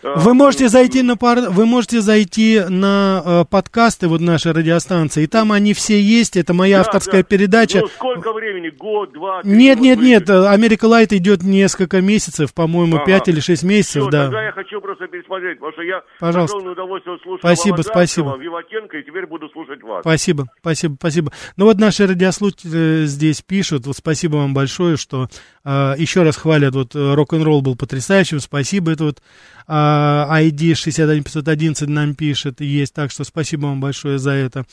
[0.02, 1.38] Э, вы можете зайти на пар...
[1.52, 6.36] вы можете зайти на э, подкасты вот нашей радиостанции, и там они все есть.
[6.36, 7.28] Это моя да, авторская да.
[7.28, 7.82] передача.
[7.82, 8.70] Ну, сколько времени?
[8.70, 9.44] Год, два?
[9.44, 10.30] Три, нет, нет, нет.
[10.30, 13.06] Америка Лайт идет несколько месяцев, по-моему, ага.
[13.06, 14.24] 5 или 6 месяцев, Все, да.
[14.24, 16.58] Тогда я хочу просто пересмотреть, потому что я Пожалуйста.
[16.58, 18.36] удовольствие слушал Спасибо, спасибо.
[18.36, 20.02] Виватенко, и теперь буду слушать вас.
[20.02, 21.32] Спасибо, спасибо, спасибо.
[21.56, 25.30] Ну вот наши радиослушатели здесь пишут, вот спасибо вам большое, что
[25.64, 29.22] э, еще раз хвалят, вот э, рок-н-ролл был потрясающим, спасибо, это вот
[29.68, 34.66] э, ID 61511 нам пишет, есть, так что спасибо вам большое за это.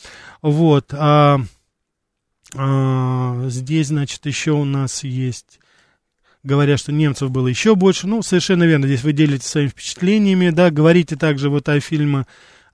[0.43, 1.41] Вот, а,
[2.55, 5.61] а, здесь, значит, еще у нас есть.
[6.43, 8.07] Говорят, что немцев было еще больше.
[8.07, 12.25] Ну, совершенно верно, здесь вы делитесь своими впечатлениями, да, говорите также вот о фильме,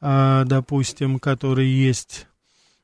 [0.01, 2.27] э, допустим, который есть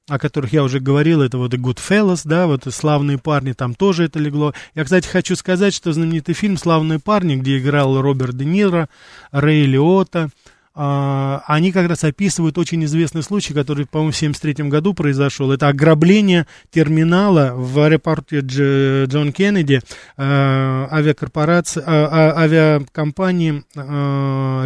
[0.09, 3.75] о которых я уже говорил, это вот и Goodfellas, да, вот и «Славные парни», там
[3.75, 4.55] тоже это легло.
[4.75, 8.89] Я, кстати, хочу сказать, что знаменитый фильм «Славные парни», где играл Роберт Де Ниро,
[9.31, 10.29] Рэй Лиота, а,
[10.79, 15.51] они как раз описывают очень известный случай, который, по-моему, в 1973 году произошел.
[15.51, 19.81] Это ограбление терминала в аэропорте Джон Кеннеди
[20.17, 23.65] а, авиакорпорации, а, авиакомпании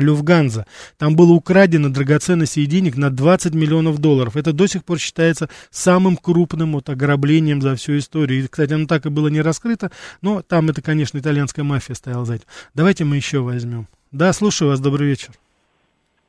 [0.00, 0.66] Люфганза.
[0.98, 4.36] Там было украдено драгоценностей и денег на 20 миллионов долларов.
[4.36, 8.44] Это до сих пор считается самым крупным вот ограблением за всю историю.
[8.44, 12.26] И, кстати, оно так и было не раскрыто, но там это, конечно, итальянская мафия стояла
[12.26, 12.46] за этим.
[12.74, 13.88] Давайте мы еще возьмем.
[14.10, 15.30] Да, слушаю вас, добрый вечер.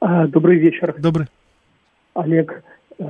[0.06, 0.94] А, добрый вечер.
[1.00, 1.28] Добрый.
[2.13, 2.62] Олег,
[3.00, 3.04] э,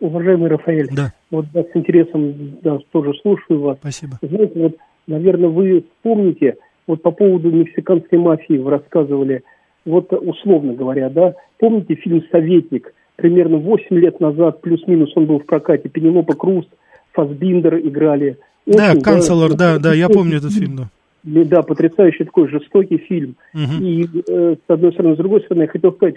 [0.00, 0.88] уважаемый Рафаэль.
[0.90, 1.12] Да.
[1.30, 3.76] Вот да, с интересом да, тоже слушаю вас.
[3.80, 4.18] Спасибо.
[4.22, 4.76] Знаете, вот,
[5.06, 9.42] наверное, вы помните, вот по поводу мексиканской мафии вы рассказывали,
[9.84, 12.94] вот условно говоря, да, помните фильм «Советник»?
[13.16, 15.90] Примерно 8 лет назад, плюс-минус, он был в прокате.
[15.90, 16.64] Пенелопа Круз,
[17.12, 18.38] Фасбиндер играли.
[18.64, 20.88] Очень, да, «Канцлер», да, да, да, я помню этот фильм, да.
[21.22, 23.36] Да, потрясающий такой жестокий фильм.
[23.54, 23.84] Угу.
[23.84, 26.16] И э, с одной стороны, с другой стороны, я хотел сказать,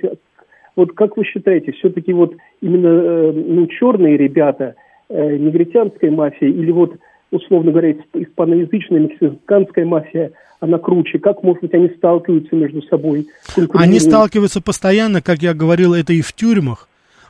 [0.76, 4.76] вот как вы считаете, все-таки вот именно э, ну, черные ребята,
[5.10, 6.96] э, негритянская мафия или вот,
[7.32, 11.20] условно говоря, испаноязычная мексиканская мафия, она круче?
[11.20, 13.28] Как, может быть, они сталкиваются между собой?
[13.74, 16.88] Они сталкиваются постоянно, как я говорил, это и в тюрьмах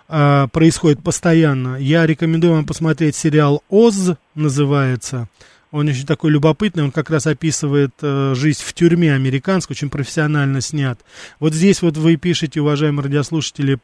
[0.07, 1.77] э, происходит постоянно.
[1.79, 5.27] Я рекомендую вам посмотреть сериал «Оз» называется.
[5.73, 10.61] Он очень такой любопытный, он как раз описывает э, жизнь в тюрьме американской, очень профессионально
[10.61, 10.99] снят.
[11.39, 13.79] Вот здесь вот вы пишете, уважаемые радиослушатели,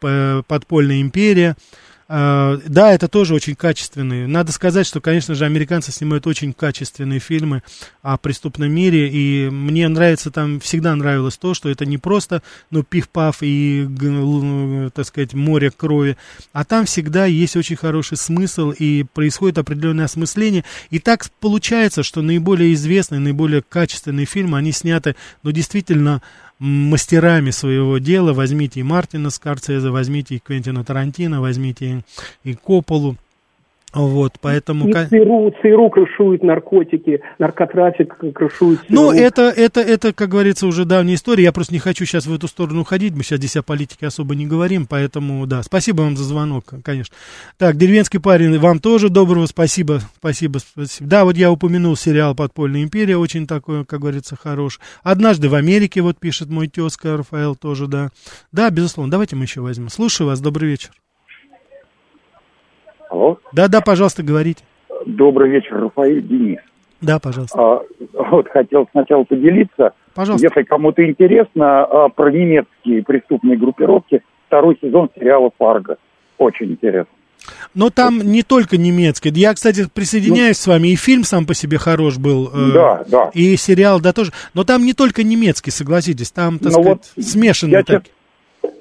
[0.48, 1.56] «Подпольная империя»,
[2.10, 4.26] да, это тоже очень качественные.
[4.26, 7.62] Надо сказать, что, конечно же, американцы снимают очень качественные фильмы
[8.02, 12.42] о преступном мире, и мне нравится там, всегда нравилось то, что это не просто,
[12.72, 13.88] ну, пиф-паф и,
[14.96, 16.18] так сказать, море крови,
[16.52, 22.24] а там всегда есть очень хороший смысл, и происходит определенное осмысление, и так получается, что
[22.24, 26.24] наиболее известные, наиболее качественные фильмы, они сняты, ну, действительно,
[26.60, 28.34] мастерами своего дела.
[28.34, 32.04] Возьмите и Мартина Скорцезе, возьмите и Квентина Тарантино, возьмите
[32.44, 33.18] и Кополу.
[33.94, 34.88] Вот, поэтому...
[34.88, 38.88] И ЦРУ, ЦРУ крышует наркотики, наркотрафик крышует ЦРУ.
[38.90, 41.46] Ну, это, это, это, как говорится, уже давняя история.
[41.46, 43.16] Я просто не хочу сейчас в эту сторону уходить.
[43.16, 45.64] Мы сейчас здесь о политике особо не говорим, поэтому, да.
[45.64, 47.16] Спасибо вам за звонок, конечно.
[47.58, 50.02] Так, деревенский парень, вам тоже доброго спасибо.
[50.18, 51.10] Спасибо, спасибо.
[51.10, 54.80] Да, вот я упомянул сериал «Подпольная империя», очень такой, как говорится, хорош.
[55.02, 58.10] «Однажды в Америке», вот пишет мой тезка Рафаэл тоже, да.
[58.52, 59.10] Да, безусловно.
[59.10, 59.90] Давайте мы еще возьмем.
[59.90, 60.92] Слушаю вас, добрый вечер.
[63.10, 63.38] Алло?
[63.52, 64.64] Да, да, пожалуйста, говорите.
[65.06, 66.60] Добрый вечер, Рафаэль Денис.
[67.02, 67.58] Да, пожалуйста.
[67.58, 67.82] А,
[68.32, 69.94] вот хотел сначала поделиться.
[70.14, 70.48] Пожалуйста.
[70.48, 75.98] Если кому-то интересно, а, про немецкие преступные группировки, второй сезон сериала «Фарго».
[76.38, 77.14] Очень интересно.
[77.74, 79.32] Но там не только немецкий.
[79.34, 80.90] Я, кстати, присоединяюсь ну, с вами.
[80.90, 82.50] И фильм сам по себе хорош был.
[82.54, 83.32] Э, да, да.
[83.34, 84.32] И сериал, да, тоже.
[84.54, 86.32] Но там не только немецкий, согласитесь.
[86.32, 87.74] Там, так ну, сказать, вот смешанный.
[87.74, 88.04] Я, так.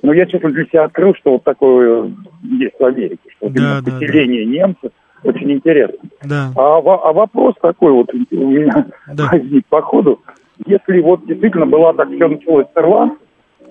[0.02, 2.12] Ну, я честно для себя открыл, что вот такое
[2.42, 4.52] есть в Америке, что да, да, поселение да.
[4.52, 4.92] немцев
[5.24, 5.98] очень интересно.
[6.22, 6.52] Да.
[6.56, 9.28] А, а вопрос такой вот у меня да.
[9.32, 10.20] возник по ходу.
[10.66, 13.14] Если вот действительно была так все началось с, Ирланд,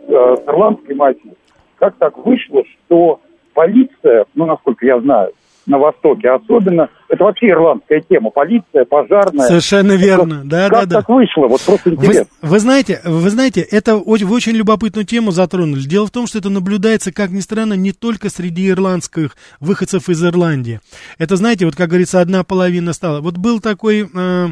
[0.08, 1.34] э, с ирландской мафией,
[1.76, 3.22] как так вышло, что
[3.54, 5.32] полиция, ну, насколько я знаю,
[5.68, 6.30] на Востоке.
[6.30, 9.48] Особенно, это вообще ирландская тема, полиция, пожарная.
[9.48, 10.96] Совершенно верно, да, да, да.
[10.98, 12.26] так вышло, вот просто интересно.
[12.42, 15.82] Вы, вы знаете, вы знаете, это очень, вы очень любопытную тему затронули.
[15.82, 20.24] Дело в том, что это наблюдается, как ни странно, не только среди ирландских выходцев из
[20.24, 20.80] Ирландии.
[21.20, 23.22] Это, знаете, вот, как говорится, одна половина стала.
[23.22, 24.10] Вот был такой...
[24.14, 24.48] Э,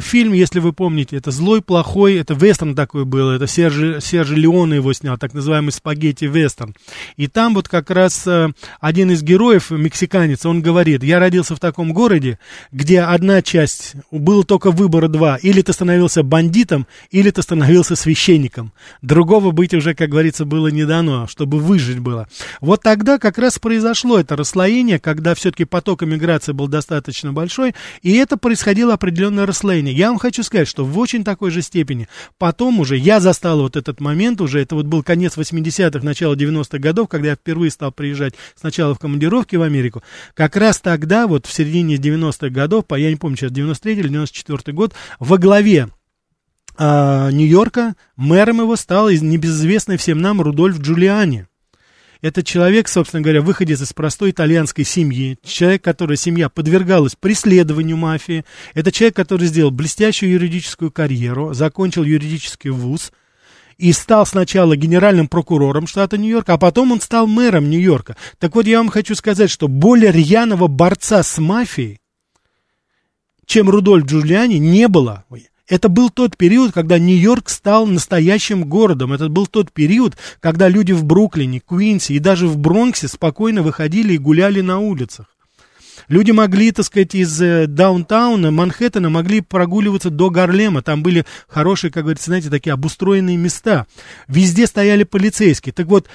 [0.00, 4.76] фильм, если вы помните, это «Злой, плохой», это вестерн такой был, это Сержи, Сержи Леоне
[4.76, 6.74] его снял, так называемый спагетти-вестерн.
[7.16, 11.60] И там вот как раз э, один из героев, мексиканец, он говорит, я родился в
[11.60, 12.38] таком городе,
[12.72, 18.72] где одна часть, было только выбора два, или ты становился бандитом, или ты становился священником.
[19.02, 22.28] Другого быть уже, как говорится, было не дано, чтобы выжить было.
[22.62, 28.14] Вот тогда как раз произошло это расслоение, когда все-таки поток иммиграции был достаточно большой, и
[28.14, 29.92] это происходило определенное расслоение Слейне.
[29.92, 32.08] Я вам хочу сказать, что в очень такой же степени.
[32.38, 36.78] Потом уже я застал вот этот момент уже, это вот был конец 80-х, начало 90-х
[36.78, 40.02] годов, когда я впервые стал приезжать сначала в командировки в Америку.
[40.34, 44.72] Как раз тогда, вот в середине 90-х годов, я не помню сейчас, 93 или 94
[44.72, 45.88] год, во главе
[46.78, 51.46] э, Нью-Йорка мэром его стал небезызвестный всем нам Рудольф Джулиани.
[52.26, 58.44] Это человек, собственно говоря, выходец из простой итальянской семьи, человек, который семья подвергалась преследованию мафии.
[58.74, 63.12] Это человек, который сделал блестящую юридическую карьеру, закончил юридический вуз
[63.78, 68.16] и стал сначала генеральным прокурором штата Нью-Йорк, а потом он стал мэром Нью-Йорка.
[68.40, 72.00] Так вот, я вам хочу сказать, что более рьяного борца с мафией,
[73.44, 75.24] чем Рудольф Джулиани, не было.
[75.68, 79.12] Это был тот период, когда Нью-Йорк стал настоящим городом.
[79.12, 84.14] Это был тот период, когда люди в Бруклине, Куинси и даже в Бронксе спокойно выходили
[84.14, 85.35] и гуляли на улицах.
[86.08, 90.82] Люди могли, так сказать, из э, даунтауна, Манхэттена, могли прогуливаться до Гарлема.
[90.82, 93.86] Там были хорошие, как говорится, знаете, такие обустроенные места.
[94.28, 95.72] Везде стояли полицейские.
[95.72, 96.08] Так вот,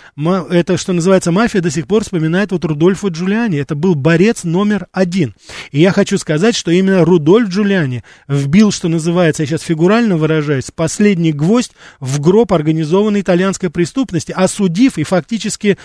[0.50, 3.58] это, что называется, мафия до сих пор вспоминает вот Рудольфа Джулиани.
[3.58, 5.36] Это был борец номер один.
[5.72, 10.72] И я хочу сказать, что именно Рудольф Джулиани вбил, что называется, я сейчас фигурально выражаюсь,
[10.74, 15.78] последний гвоздь в гроб организованной итальянской преступности, осудив и фактически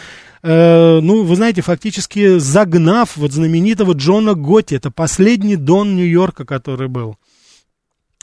[0.42, 6.88] э, ну, вы знаете, фактически загнав вот знаменитого Джона Готти, это последний дон Нью-Йорка, который
[6.88, 7.16] был.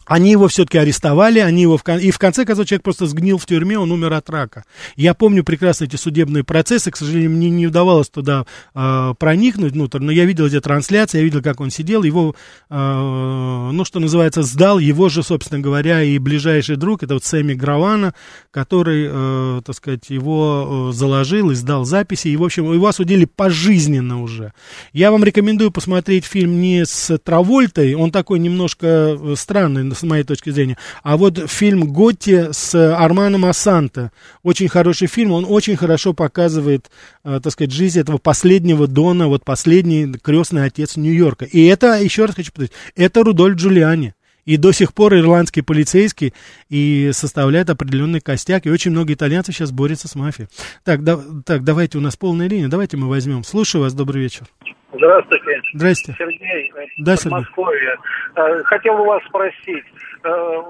[0.05, 3.45] Они его все-таки арестовали, они его в, и в конце концов человек просто сгнил в
[3.45, 4.65] тюрьме, он умер от рака.
[4.95, 9.99] Я помню прекрасно эти судебные процессы, к сожалению, мне не удавалось туда э, проникнуть внутрь,
[9.99, 12.35] но я видел эти трансляции, я видел, как он сидел, его,
[12.69, 17.53] э, ну, что называется, сдал его же, собственно говоря, и ближайший друг, это вот Сэмми
[17.53, 18.13] Гравана,
[18.51, 24.21] который, э, так сказать, его заложил и сдал записи, и, в общем, его осудили пожизненно
[24.21, 24.53] уже.
[24.91, 30.23] Я вам рекомендую посмотреть фильм не с Травольтой, он такой немножко э, странный, с моей
[30.23, 30.77] точки зрения.
[31.03, 34.11] А вот фильм «Готти» с Арманом Асанто,
[34.43, 36.89] очень хороший фильм, он очень хорошо показывает,
[37.23, 41.45] э, так сказать, жизнь этого последнего Дона, вот последний крестный отец Нью-Йорка.
[41.45, 44.13] И это, еще раз хочу повторить, это Рудольф Джулиани.
[44.45, 46.33] И до сих пор ирландский полицейский
[46.69, 50.49] и составляет определенный костяк, и очень много итальянцев сейчас борются с мафией.
[50.83, 53.43] Так, да, так, давайте, у нас полная линия, давайте мы возьмем.
[53.43, 54.45] Слушаю вас, добрый вечер.
[54.93, 55.61] Здравствуйте.
[55.73, 56.15] Здрасте.
[56.17, 57.31] Сергей, да, Сергей.
[57.31, 57.97] Подмосковье.
[58.35, 59.83] Э, хотел у вас спросить,
[60.23, 60.61] э,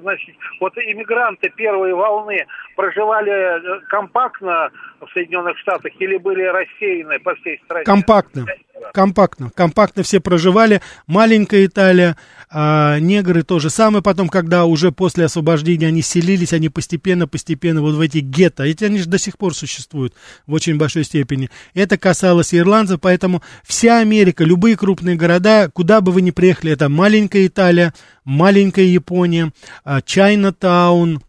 [0.00, 2.44] значит, вот иммигранты первой волны
[2.74, 4.70] проживали э, компактно
[5.00, 7.84] в Соединенных Штатах или были рассеяны по всей стране?
[7.84, 8.46] Компактно.
[8.92, 9.50] Компактно.
[9.54, 10.80] Компактно все проживали.
[11.06, 12.16] Маленькая Италия,
[12.48, 14.02] а, негры то же самое.
[14.02, 18.64] Потом, когда уже после освобождения они селились, они постепенно-постепенно вот в эти гетто.
[18.64, 20.14] Эти они же до сих пор существуют
[20.46, 21.50] в очень большой степени.
[21.74, 26.88] Это касалось ирландцев, поэтому вся Америка, любые крупные города, куда бы вы ни приехали, это
[26.88, 27.94] маленькая Италия,
[28.24, 29.52] маленькая Япония,
[29.84, 31.20] Чайна-таун,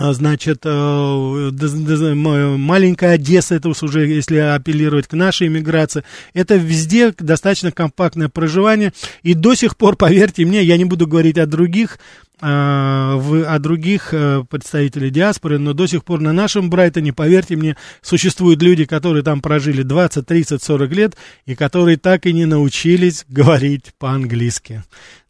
[0.00, 8.28] значит, э, маленькая Одесса, это уже, если апеллировать к нашей иммиграции, это везде достаточно компактное
[8.28, 8.92] проживание,
[9.22, 11.98] и до сих пор, поверьте мне, я не буду говорить о других,
[12.40, 17.76] а, о других э, представителей диаспоры, но до сих пор на нашем Брайтоне, поверьте мне,
[18.00, 23.26] существуют люди, которые там прожили 20, 30, 40 лет, и которые так и не научились
[23.28, 24.82] говорить по-английски.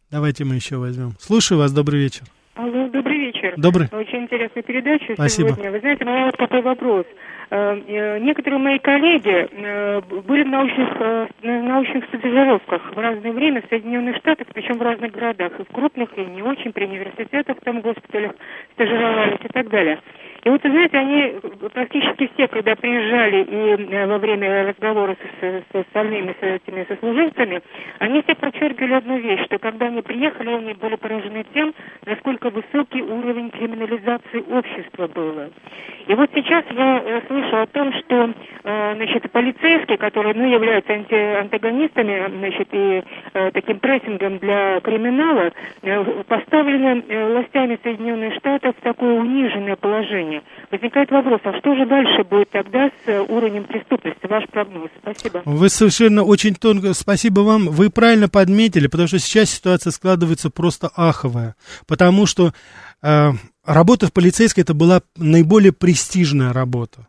[0.09, 1.17] Давайте мы еще возьмем.
[1.19, 2.23] Слушаю вас, добрый вечер.
[2.55, 3.10] Алло, добрый
[3.41, 3.53] вечер.
[3.57, 3.87] Добрый.
[3.91, 5.49] Очень интересная передача Спасибо.
[5.49, 5.71] сегодня.
[5.71, 7.05] Вы знаете, у меня вот такой вопрос.
[7.49, 10.99] Э, э, некоторые мои коллеги э, были в научных,
[11.41, 15.67] на научных стажировках в разное время в Соединенных Штатах, причем в разных городах, и в
[15.67, 18.33] крупных, и не очень, при университетах, там, госпиталях
[18.73, 19.99] стажировались и так далее.
[20.43, 21.39] И вот, вы знаете, они
[21.73, 27.61] практически все, когда приезжали и во время разговора с, с, остальными с этими сослуживцами,
[27.99, 31.73] они все подчеркивали одну вещь, что когда они приехали, они были поражены тем,
[32.05, 35.49] насколько высокий уровень криминализации общества было.
[36.07, 38.33] И вот сейчас я слышу слышу о том, что
[38.63, 45.51] э, значит, полицейские, которые ну, являются анти антагонистами значит, и э, таким прессингом для криминала,
[45.81, 50.30] э, поставлены властями Соединенных Штатов в такое униженное положение.
[50.71, 54.25] Возникает вопрос, а что же дальше будет тогда с уровнем преступности?
[54.27, 54.89] Ваш прогноз.
[55.01, 55.41] Спасибо.
[55.45, 57.67] Вы совершенно очень тонко, спасибо вам.
[57.67, 61.55] Вы правильно подметили, потому что сейчас ситуация складывается просто аховая.
[61.87, 62.53] Потому что
[63.01, 63.31] э,
[63.65, 67.07] работа в полицейской это была наиболее престижная работа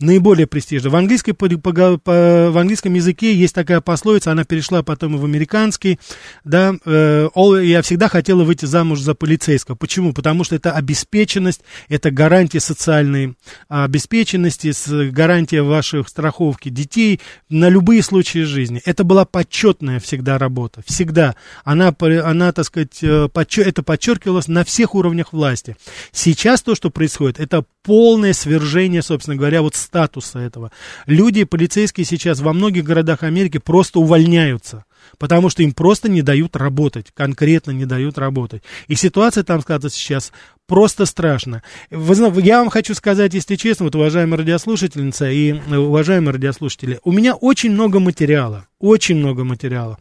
[0.00, 0.90] наиболее престижно.
[0.90, 5.18] В, английской, по, по, по, в английском языке есть такая пословица, она перешла потом и
[5.18, 5.98] в американский,
[6.44, 7.28] да, э,
[7.64, 9.74] я всегда хотела выйти замуж за полицейского.
[9.74, 10.12] Почему?
[10.12, 13.36] Потому что это обеспеченность, это гарантия социальной
[13.68, 14.72] обеспеченности,
[15.10, 18.80] гарантия вашей страховки детей на любые случаи жизни.
[18.84, 21.34] Это была почетная всегда работа, всегда.
[21.64, 25.76] Она, она так сказать, э, подчер, это подчеркивалось на всех уровнях власти.
[26.12, 30.70] Сейчас то, что происходит, это полное свержение, собственно говоря, вот статуса этого.
[31.06, 34.84] Люди, полицейские сейчас во многих городах Америки просто увольняются,
[35.16, 38.62] потому что им просто не дают работать, конкретно не дают работать.
[38.88, 40.34] И ситуация там складывается сейчас
[40.66, 41.62] просто страшно.
[41.90, 47.36] Я вам хочу сказать, если честно, вот уважаемая радиослушательница и э, уважаемые радиослушатели, у меня
[47.36, 49.96] очень много материала, очень много материала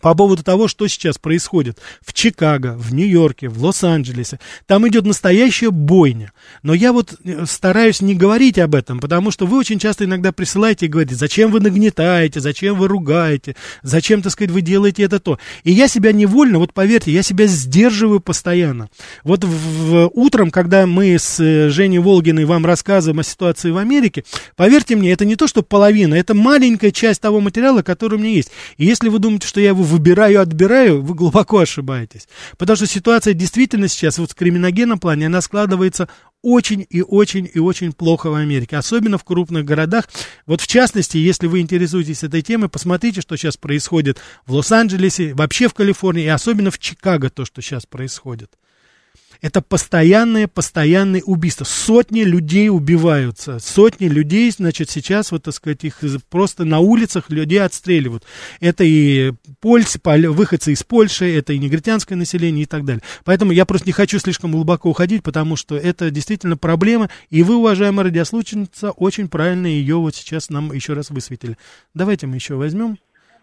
[0.00, 4.38] по поводу того, что сейчас происходит в Чикаго, в Нью-Йорке, в Лос-Анджелесе.
[4.66, 6.32] Там идет настоящая бойня.
[6.62, 10.32] Но я вот э, стараюсь не говорить об этом, потому что вы очень часто иногда
[10.32, 15.18] присылаете и говорите, зачем вы нагнетаете, зачем вы ругаете, зачем, так сказать, вы делаете это
[15.18, 15.38] то.
[15.64, 18.90] И я себя невольно, вот поверьте, я себя сдерживаю постоянно.
[19.24, 23.78] Вот в, в, утром, когда мы с э, Женей Волгиной вам рассказываем о ситуации в
[23.78, 24.24] Америке,
[24.56, 28.30] поверьте мне, это не то, что половина, это маленькая часть того материала, который у меня
[28.32, 28.50] есть.
[28.76, 32.28] И если вы думаете, что я его выбираю, отбираю, вы глубоко ошибаетесь.
[32.58, 36.08] Потому что ситуация действительно сейчас, вот в криминогенном плане, она складывается
[36.42, 40.08] очень и очень и очень плохо в Америке, особенно в крупных городах.
[40.46, 45.68] Вот в частности, если вы интересуетесь этой темой, посмотрите, что сейчас происходит в Лос-Анджелесе, вообще
[45.68, 48.52] в Калифорнии, и особенно в Чикаго, то, что сейчас происходит.
[49.40, 51.64] Это постоянные, постоянные убийства.
[51.64, 53.58] Сотни людей убиваются.
[53.58, 58.24] Сотни людей, значит, сейчас, вот, так сказать, их просто на улицах людей отстреливают.
[58.60, 63.02] Это и Польс, выходцы из Польши, это и негритянское население и так далее.
[63.24, 67.10] Поэтому я просто не хочу слишком глубоко уходить, потому что это действительно проблема.
[67.30, 71.56] И вы, уважаемая радиослушательница, очень правильно ее вот сейчас нам еще раз высветили.
[71.94, 72.98] Давайте мы еще возьмем.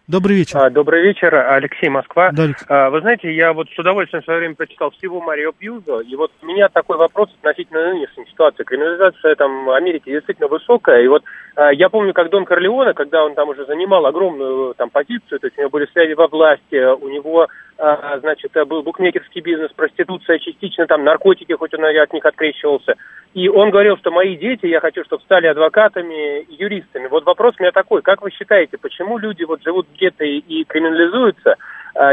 [0.06, 0.58] Добрый вечер.
[0.58, 2.30] А, добрый вечер, Алексей Москва.
[2.30, 2.66] Да, Алексей.
[2.68, 6.14] А, вы знаете, я вот с удовольствием в свое время прочитал всего Марио Пьюзо, и
[6.14, 8.64] вот у меня такой вопрос относительно нынешней ситуации.
[8.64, 11.24] Криминализация там Америки действительно высокая, и вот
[11.56, 15.46] а, я помню, как Дон Корлеоне, когда он там уже занимал огромную там позицию, то
[15.46, 20.86] есть у него были связи во власти, у него значит, был букмекерский бизнес, проституция, частично
[20.86, 22.94] там наркотики, хоть он от них открещивался.
[23.34, 27.08] И он говорил, что мои дети, я хочу, чтобы стали адвокатами и юристами.
[27.08, 30.64] Вот вопрос у меня такой, как вы считаете, почему люди вот живут в гетто и
[30.64, 31.58] криминализуются, А,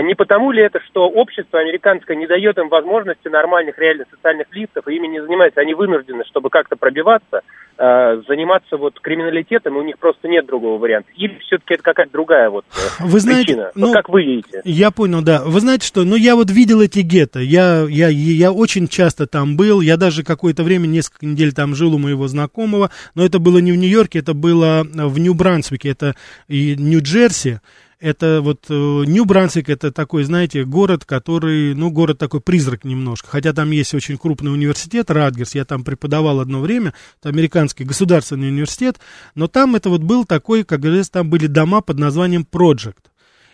[0.03, 4.87] не потому ли это, что общество американское не дает им возможности нормальных реальных социальных лифтов,
[4.87, 7.41] и ими не занимаются, они вынуждены, чтобы как-то пробиваться,
[7.83, 11.09] а, заниматься вот криминалитетом, и у них просто нет другого варианта.
[11.15, 13.71] Или все-таки это какая-то другая вот э, вы знаете, причина?
[13.73, 14.61] Ну, вот как вы видите?
[14.65, 15.41] Я понял, да.
[15.43, 19.57] Вы знаете что, ну я вот видел эти гетто, я, я, я очень часто там
[19.57, 23.57] был, я даже какое-то время, несколько недель там жил у моего знакомого, но это было
[23.57, 26.13] не в Нью-Йорке, это было в Нью-Брансвике, это
[26.47, 27.61] и Нью-Джерси,
[28.01, 33.53] это вот э, Нью-Брансвик, это такой, знаете, город, который, ну, город такой призрак немножко, хотя
[33.53, 38.99] там есть очень крупный университет, Радгерс, я там преподавал одно время, это американский государственный университет,
[39.35, 43.10] но там это вот был такой, как говорится, там были дома под названием Project.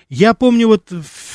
[0.10, 0.90] Я помню вот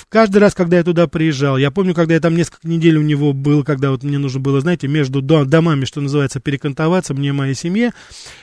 [0.08, 3.34] каждый раз, когда я туда приезжал, я помню, когда я там несколько недель у него
[3.34, 7.54] был, когда вот мне нужно было, знаете, между домами, что называется, перекантоваться мне и моей
[7.54, 7.92] семье,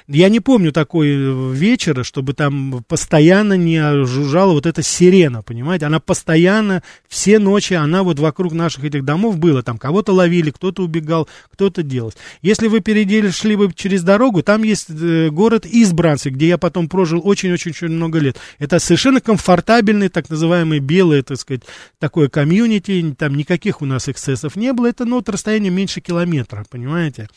[0.07, 5.87] я не помню такой э, вечера, чтобы там постоянно не жужжала вот эта сирена, понимаете,
[5.87, 10.83] она постоянно, все ночи, она вот вокруг наших этих домов была, там кого-то ловили, кто-то
[10.83, 12.13] убегал, кто-то делал.
[12.43, 16.87] Если вы перейдели, шли бы через дорогу, там есть э, город Избранцы, где я потом
[16.87, 18.37] прожил очень-очень-очень много лет.
[18.59, 21.63] Это совершенно комфортабельный так называемые белые, так сказать,
[21.97, 26.65] такое комьюнити, там никаких у нас эксцессов не было, это, ну, вот расстояние меньше километра,
[26.69, 27.29] понимаете?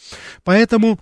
[0.45, 0.99] Поэтому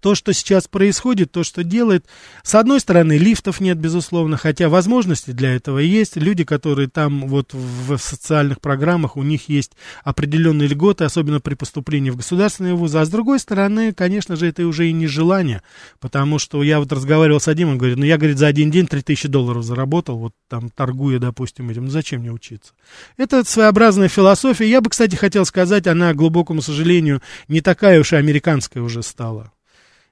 [0.00, 2.06] то, что сейчас происходит, то, что делает,
[2.42, 6.16] с одной стороны, лифтов нет, безусловно, хотя возможности для этого есть.
[6.16, 9.72] Люди, которые там вот в, социальных программах, у них есть
[10.04, 12.98] определенные льготы, особенно при поступлении в государственные вузы.
[12.98, 15.62] А с другой стороны, конечно же, это уже и не желание,
[16.00, 18.86] потому что я вот разговаривал с одним, он говорит, ну я, говорит, за один день
[18.86, 22.72] 3000 долларов заработал, вот там торгуя, допустим, этим, ну зачем мне учиться?
[23.16, 24.68] Это своеобразная философия.
[24.68, 29.02] Я бы, кстати, хотел сказать, она, к глубокому сожалению, не такая уж и американская уже
[29.02, 29.52] стала.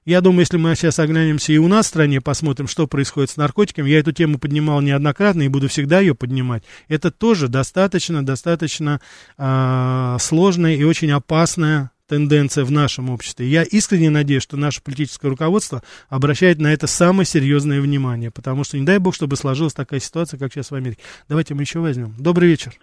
[0.07, 3.35] Я думаю, если мы сейчас оглянемся и у нас в стране, посмотрим, что происходит с
[3.35, 6.63] наркотиками, я эту тему поднимал неоднократно и буду всегда ее поднимать.
[6.87, 9.01] Это тоже достаточно, достаточно
[9.37, 13.49] э, сложная и очень опасная тенденция в нашем обществе.
[13.49, 18.79] Я искренне надеюсь, что наше политическое руководство обращает на это самое серьезное внимание, потому что
[18.79, 21.01] не дай бог, чтобы сложилась такая ситуация, как сейчас в Америке.
[21.27, 22.15] Давайте мы еще возьмем.
[22.17, 22.79] Добрый вечер.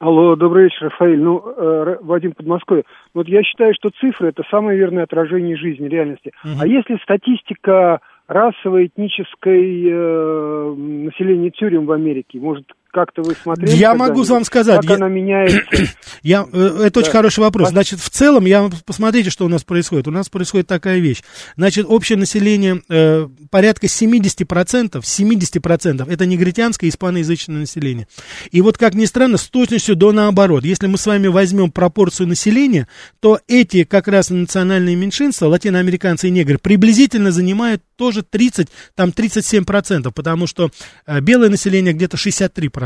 [0.00, 1.18] Алло, добрый вечер, Рафаэль.
[1.18, 2.84] Ну, э, Вадим Подмосковье.
[3.14, 6.32] Вот я считаю, что цифры– это самое верное отражение жизни, реальности.
[6.44, 6.52] Угу.
[6.60, 13.76] А если статистика расовой, этнической э, населения тюрем в Америке, может, как-то вы смотрели?
[13.76, 14.80] Я могу вам сказать.
[14.80, 14.96] Как я...
[14.96, 15.60] она меняется?
[16.22, 17.00] Я, э, это да.
[17.00, 17.68] очень хороший вопрос.
[17.68, 20.08] Значит, в целом, я посмотрите, что у нас происходит.
[20.08, 21.22] У нас происходит такая вещь.
[21.56, 28.08] Значит, общее население э, порядка 70%, 70% это негритянское и испаноязычное население.
[28.50, 30.64] И вот, как ни странно, с точностью до наоборот.
[30.64, 32.88] Если мы с вами возьмем пропорцию населения,
[33.20, 40.10] то эти как раз национальные меньшинства, латиноамериканцы и негры, приблизительно занимают тоже 30, там 37%,
[40.12, 40.70] потому что
[41.06, 42.77] э, белое население где-то 63%.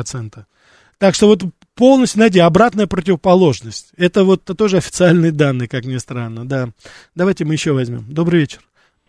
[1.03, 1.41] Так что вот
[1.75, 3.93] полностью, знаете, обратная противоположность.
[3.99, 6.69] Это вот тоже официальные данные, как ни странно, да.
[7.17, 8.05] Давайте мы еще возьмем.
[8.09, 8.61] Добрый вечер.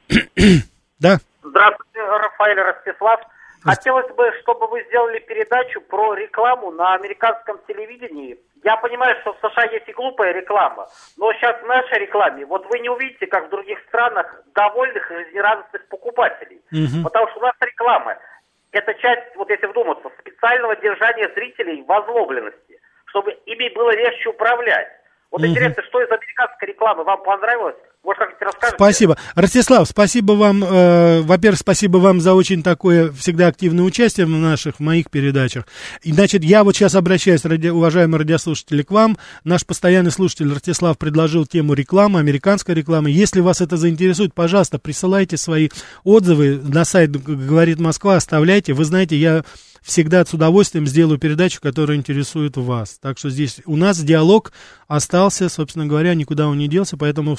[0.99, 1.19] да.
[1.43, 3.19] Здравствуйте, Рафаэль Ростислав.
[3.61, 8.39] Хотелось бы, чтобы вы сделали передачу про рекламу на американском телевидении.
[8.63, 12.65] Я понимаю, что в США есть и глупая реклама, но сейчас в нашей рекламе, вот
[12.71, 14.25] вы не увидите, как в других странах,
[14.55, 16.59] довольных и жизнерадостных покупателей.
[16.71, 17.03] Угу.
[17.03, 18.17] Потому что у нас реклама–
[18.73, 24.89] это часть, вот если вдуматься, специального держания зрителей возлобленности, чтобы ими было легче управлять.
[25.31, 25.47] Вот угу.
[25.47, 27.77] интересно, что из американской рекламы вам понравилось?
[28.03, 28.75] Может, расскажете?
[28.75, 29.17] Спасибо.
[29.35, 30.61] Ростислав, спасибо вам.
[30.63, 35.65] Э, во-первых, спасибо вам за очень такое всегда активное участие в наших, в моих передачах.
[36.01, 39.17] И, значит, я вот сейчас обращаюсь, ради, уважаемые радиослушатели, к вам.
[39.45, 43.09] Наш постоянный слушатель Ростислав предложил тему рекламы, американской рекламы.
[43.09, 45.69] Если вас это заинтересует, пожалуйста, присылайте свои
[46.03, 48.73] отзывы на сайт «Говорит Москва», оставляйте.
[48.73, 49.43] Вы знаете, я
[49.83, 52.97] всегда с удовольствием сделаю передачу, которая интересует вас.
[52.99, 54.53] Так что здесь у нас диалог
[54.87, 57.35] остался, собственно говоря, никуда он не делся, поэтому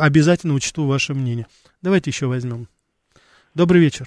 [0.00, 1.46] обязательно учту ваше мнение.
[1.82, 2.68] Давайте еще возьмем.
[3.54, 4.06] Добрый вечер.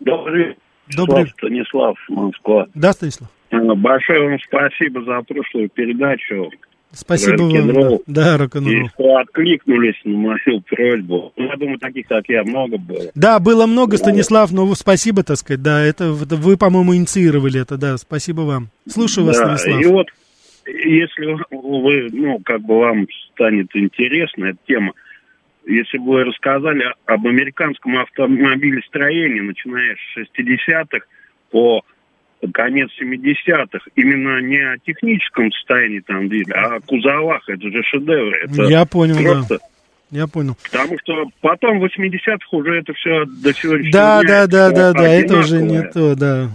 [0.00, 0.56] Добрый вечер.
[0.96, 1.28] Добрый.
[1.38, 2.66] Станислав, Москва.
[2.74, 3.30] Да, Станислав.
[3.50, 6.50] Большое вам спасибо за прошлую передачу.
[6.92, 7.98] Спасибо вам.
[8.06, 8.86] Да, рок-н-ролл.
[8.86, 11.32] И что откликнулись на мою просьбу.
[11.36, 13.10] Я думаю, таких, как я, много было.
[13.14, 17.78] Да, было много, Станислав, но спасибо, так сказать, да, это, это вы, по-моему, инициировали это,
[17.78, 18.68] да, спасибо вам.
[18.88, 19.82] Слушаю вас, да, Станислав.
[19.82, 20.06] и вот,
[20.66, 24.92] если вы, ну, как бы вам станет интересна эта тема,
[25.66, 31.06] если бы вы рассказали об американском автомобилестроении, начиная с 60-х
[31.50, 31.82] по
[32.52, 38.34] конец 70-х, именно не о техническом состоянии там двигателя, а о кузовах, это же шедевр.
[38.42, 39.58] Это Я понял, просто,
[40.10, 40.56] я понял.
[40.70, 44.46] Потому что потом в 80-х уже это все до сегодняшнего да, дня.
[44.46, 46.50] Да, да, да, да, это уже не то, да.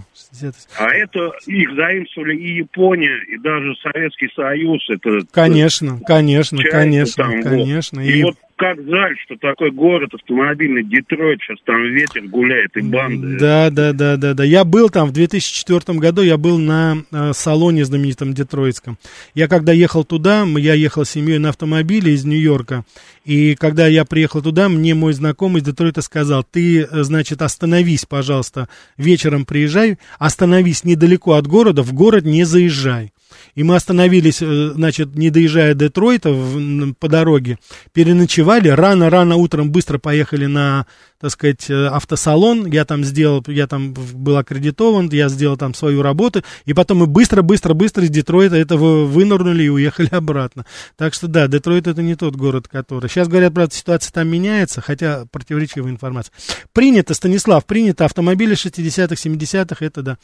[0.78, 4.88] А это их заимствовали и Япония, и даже Советский Союз.
[4.90, 8.00] Это конечно, конечно, конечно, там, конечно.
[8.02, 8.08] Вот.
[8.08, 12.80] И, и вот как жаль, что такой город автомобильный, Детройт, сейчас там ветер гуляет и
[12.80, 13.38] банды.
[13.38, 14.44] Да, да, да, да, да.
[14.44, 18.98] Я был там в 2004 году, я был на э, салоне знаменитом детройтском.
[19.34, 22.84] Я когда ехал туда, я ехал с семьей на автомобиле из Нью-Йорка,
[23.24, 28.06] и когда я приехал туда, мне мой знакомый из Детройта сказал, ты, э, значит, остановись,
[28.06, 33.12] пожалуйста, вечером приезжай, остановись недалеко от города, в город не заезжай.
[33.54, 37.58] И мы остановились, э, значит, не доезжая до Детройта в, по дороге,
[37.92, 40.86] переночевали, рано-рано утром быстро поехали на
[41.20, 46.00] так сказать, э, автосалон, я там сделал, я там был аккредитован, я сделал там свою
[46.02, 50.64] работу, и потом мы быстро-быстро-быстро из Детройта этого вынырнули и уехали обратно.
[50.96, 53.08] Так что да, Детройт это не тот город, который...
[53.08, 56.32] Сейчас говорят, правда, ситуация там меняется, хотя противоречивая информация.
[56.72, 60.18] Принято, Станислав, принято, автомобили 60-х, 70-х, это да,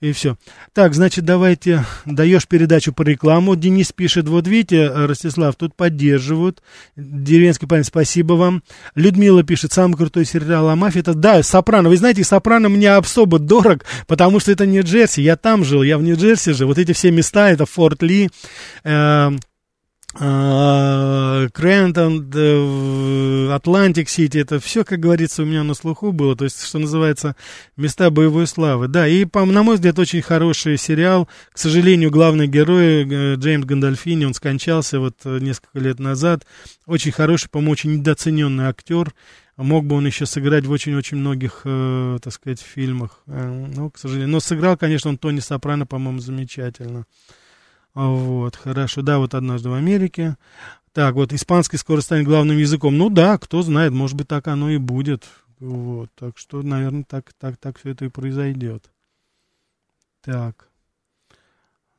[0.00, 0.36] и все.
[0.72, 6.62] Так, значит, давайте, даешь передачу по рекламу, Денис пишет, вот видите, Ростислав, тут поддерживают,
[6.96, 8.62] деревенский парень, спасибо вам.
[8.94, 11.88] Людмила пишет, самый крутой сериал о мафии, это, да, Сопрано.
[11.88, 16.02] Вы знаете, Сопрано мне особо дорог, потому что это Нью-Джерси, я там жил, я в
[16.02, 16.68] Нью-Джерси жил.
[16.68, 18.30] Вот эти все места, это Форт Ли,
[18.84, 19.30] э,
[20.18, 22.30] э, Крентон,
[23.52, 27.36] Атлантик Сити, это все, как говорится, у меня на слуху было, то есть, что называется,
[27.76, 28.88] места боевой славы.
[28.88, 31.28] Да, и, по, на мой взгляд, очень хороший сериал.
[31.52, 36.46] К сожалению, главный герой э, Джеймс Гандольфини, он скончался вот э, несколько лет назад.
[36.86, 39.12] Очень хороший, по-моему, очень недооцененный актер.
[39.62, 43.22] Мог бы он еще сыграть в очень-очень многих, э, так сказать, фильмах.
[43.26, 44.30] Э, ну, к сожалению.
[44.30, 47.04] Но сыграл, конечно, он Тони Сопрано, по-моему, замечательно.
[47.92, 49.02] Вот, хорошо.
[49.02, 50.38] Да, вот однажды в Америке.
[50.94, 52.96] Так, вот, испанский скоро станет главным языком.
[52.96, 55.28] Ну да, кто знает, может быть, так оно и будет.
[55.58, 58.90] Вот, так что, наверное, так, так, так все это и произойдет.
[60.22, 60.69] Так.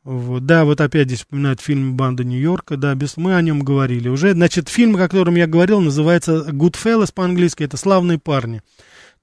[0.04, 4.10] Вот, да, вот опять здесь вспоминают фильм «Банда Нью-Йорка», да, без, мы о нем говорили
[4.10, 4.34] уже.
[4.34, 8.62] Значит, фильм, о котором я говорил, называется «Goodfellas» по-английски, это «Славные парни».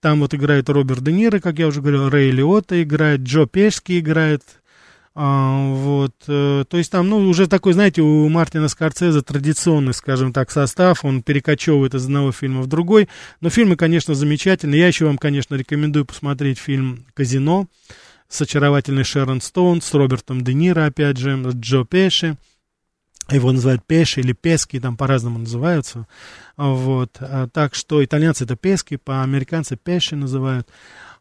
[0.00, 3.98] Там вот играет Роберт Де Ниро, как я уже говорил, Рэй Лиотта играет, Джо Пешки
[3.98, 4.44] играет,
[5.16, 10.32] а, вот, э, то есть там, ну, уже такой, знаете, у Мартина Скорцеза традиционный, скажем
[10.32, 13.08] так, состав, он перекочевывает из одного фильма в другой,
[13.40, 14.82] но фильмы, конечно, замечательные.
[14.82, 17.66] Я еще вам, конечно, рекомендую посмотреть фильм «Казино»,
[18.28, 22.36] с очаровательной Шерон Стоун, с Робертом Де Ниро, опять же, с Джо Пеши.
[23.30, 26.06] Его называют Пеши или Пески, там по-разному называются.
[26.56, 27.16] Вот.
[27.20, 30.66] А, так что итальянцы это Пески, по-американцы Пеши называют.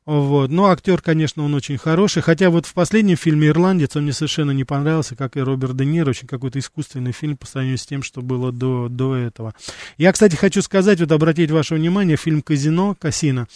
[0.05, 0.49] Вот.
[0.49, 2.21] Но актер, конечно, он очень хороший.
[2.21, 5.83] Хотя вот в последнем фильме «Ирландец» он мне совершенно не понравился, как и Роберт Де
[5.83, 6.11] Ниро.
[6.11, 9.53] Очень какой-то искусственный фильм по сравнению с тем, что было до, до этого.
[9.97, 13.49] Я, кстати, хочу сказать, вот обратить ваше внимание, фильм «Казино», «Кассино»,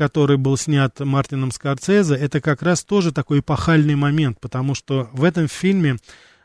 [0.00, 5.24] который был снят Мартином Скорцезе, это как раз тоже такой эпохальный момент, потому что в
[5.24, 5.98] этом фильме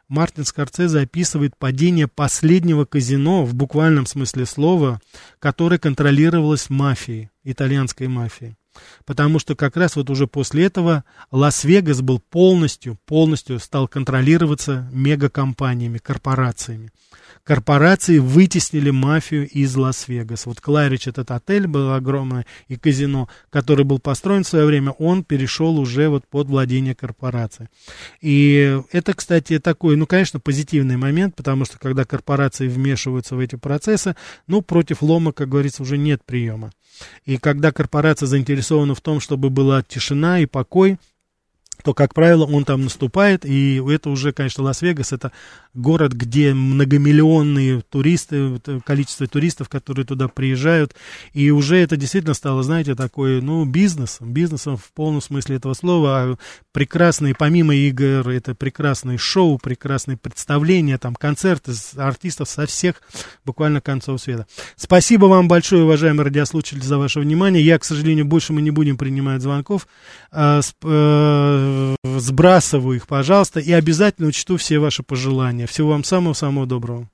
[0.10, 5.00] Мартин Скорцезе описывает падение последнего казино, в буквальном смысле слова,
[5.40, 8.58] которое контролировалось мафией, итальянской мафией.
[9.06, 15.98] Потому что как раз вот уже после этого Лас-Вегас был полностью, полностью стал контролироваться мегакомпаниями,
[15.98, 16.92] корпорациями
[17.46, 20.50] корпорации вытеснили мафию из Лас-Вегаса.
[20.50, 25.24] Вот Кларич, этот отель был огромный, и казино, который был построен в свое время, он
[25.24, 27.70] перешел уже вот под владение корпорации.
[28.20, 33.56] И это, кстати, такой, ну, конечно, позитивный момент, потому что когда корпорации вмешиваются в эти
[33.56, 34.16] процессы,
[34.48, 36.72] ну, против лома, как говорится, уже нет приема.
[37.26, 40.98] И когда корпорация заинтересована в том, чтобы была тишина и покой,
[41.84, 45.32] то, как правило, он там наступает, и это уже, конечно, Лас-Вегас, это
[45.74, 50.96] город, где многомиллионные туристы, количество туристов, которые туда приезжают,
[51.34, 56.10] и уже это действительно стало, знаете, такой, ну, бизнесом, бизнесом в полном смысле этого слова,
[56.10, 56.36] а
[56.72, 63.02] прекрасные, помимо игр, это прекрасные шоу, прекрасные представления, там, концерты артистов со всех
[63.44, 64.48] буквально концов света.
[64.76, 67.64] Спасибо вам большое, уважаемые радиослушатели, за ваше внимание.
[67.64, 69.88] Я, к сожалению, больше мы не будем принимать звонков.
[70.32, 71.65] А, э,
[72.04, 75.68] сбрасываю их, пожалуйста, и обязательно учту все ваши пожелания.
[75.68, 77.10] Всего вам самого-самого доброго.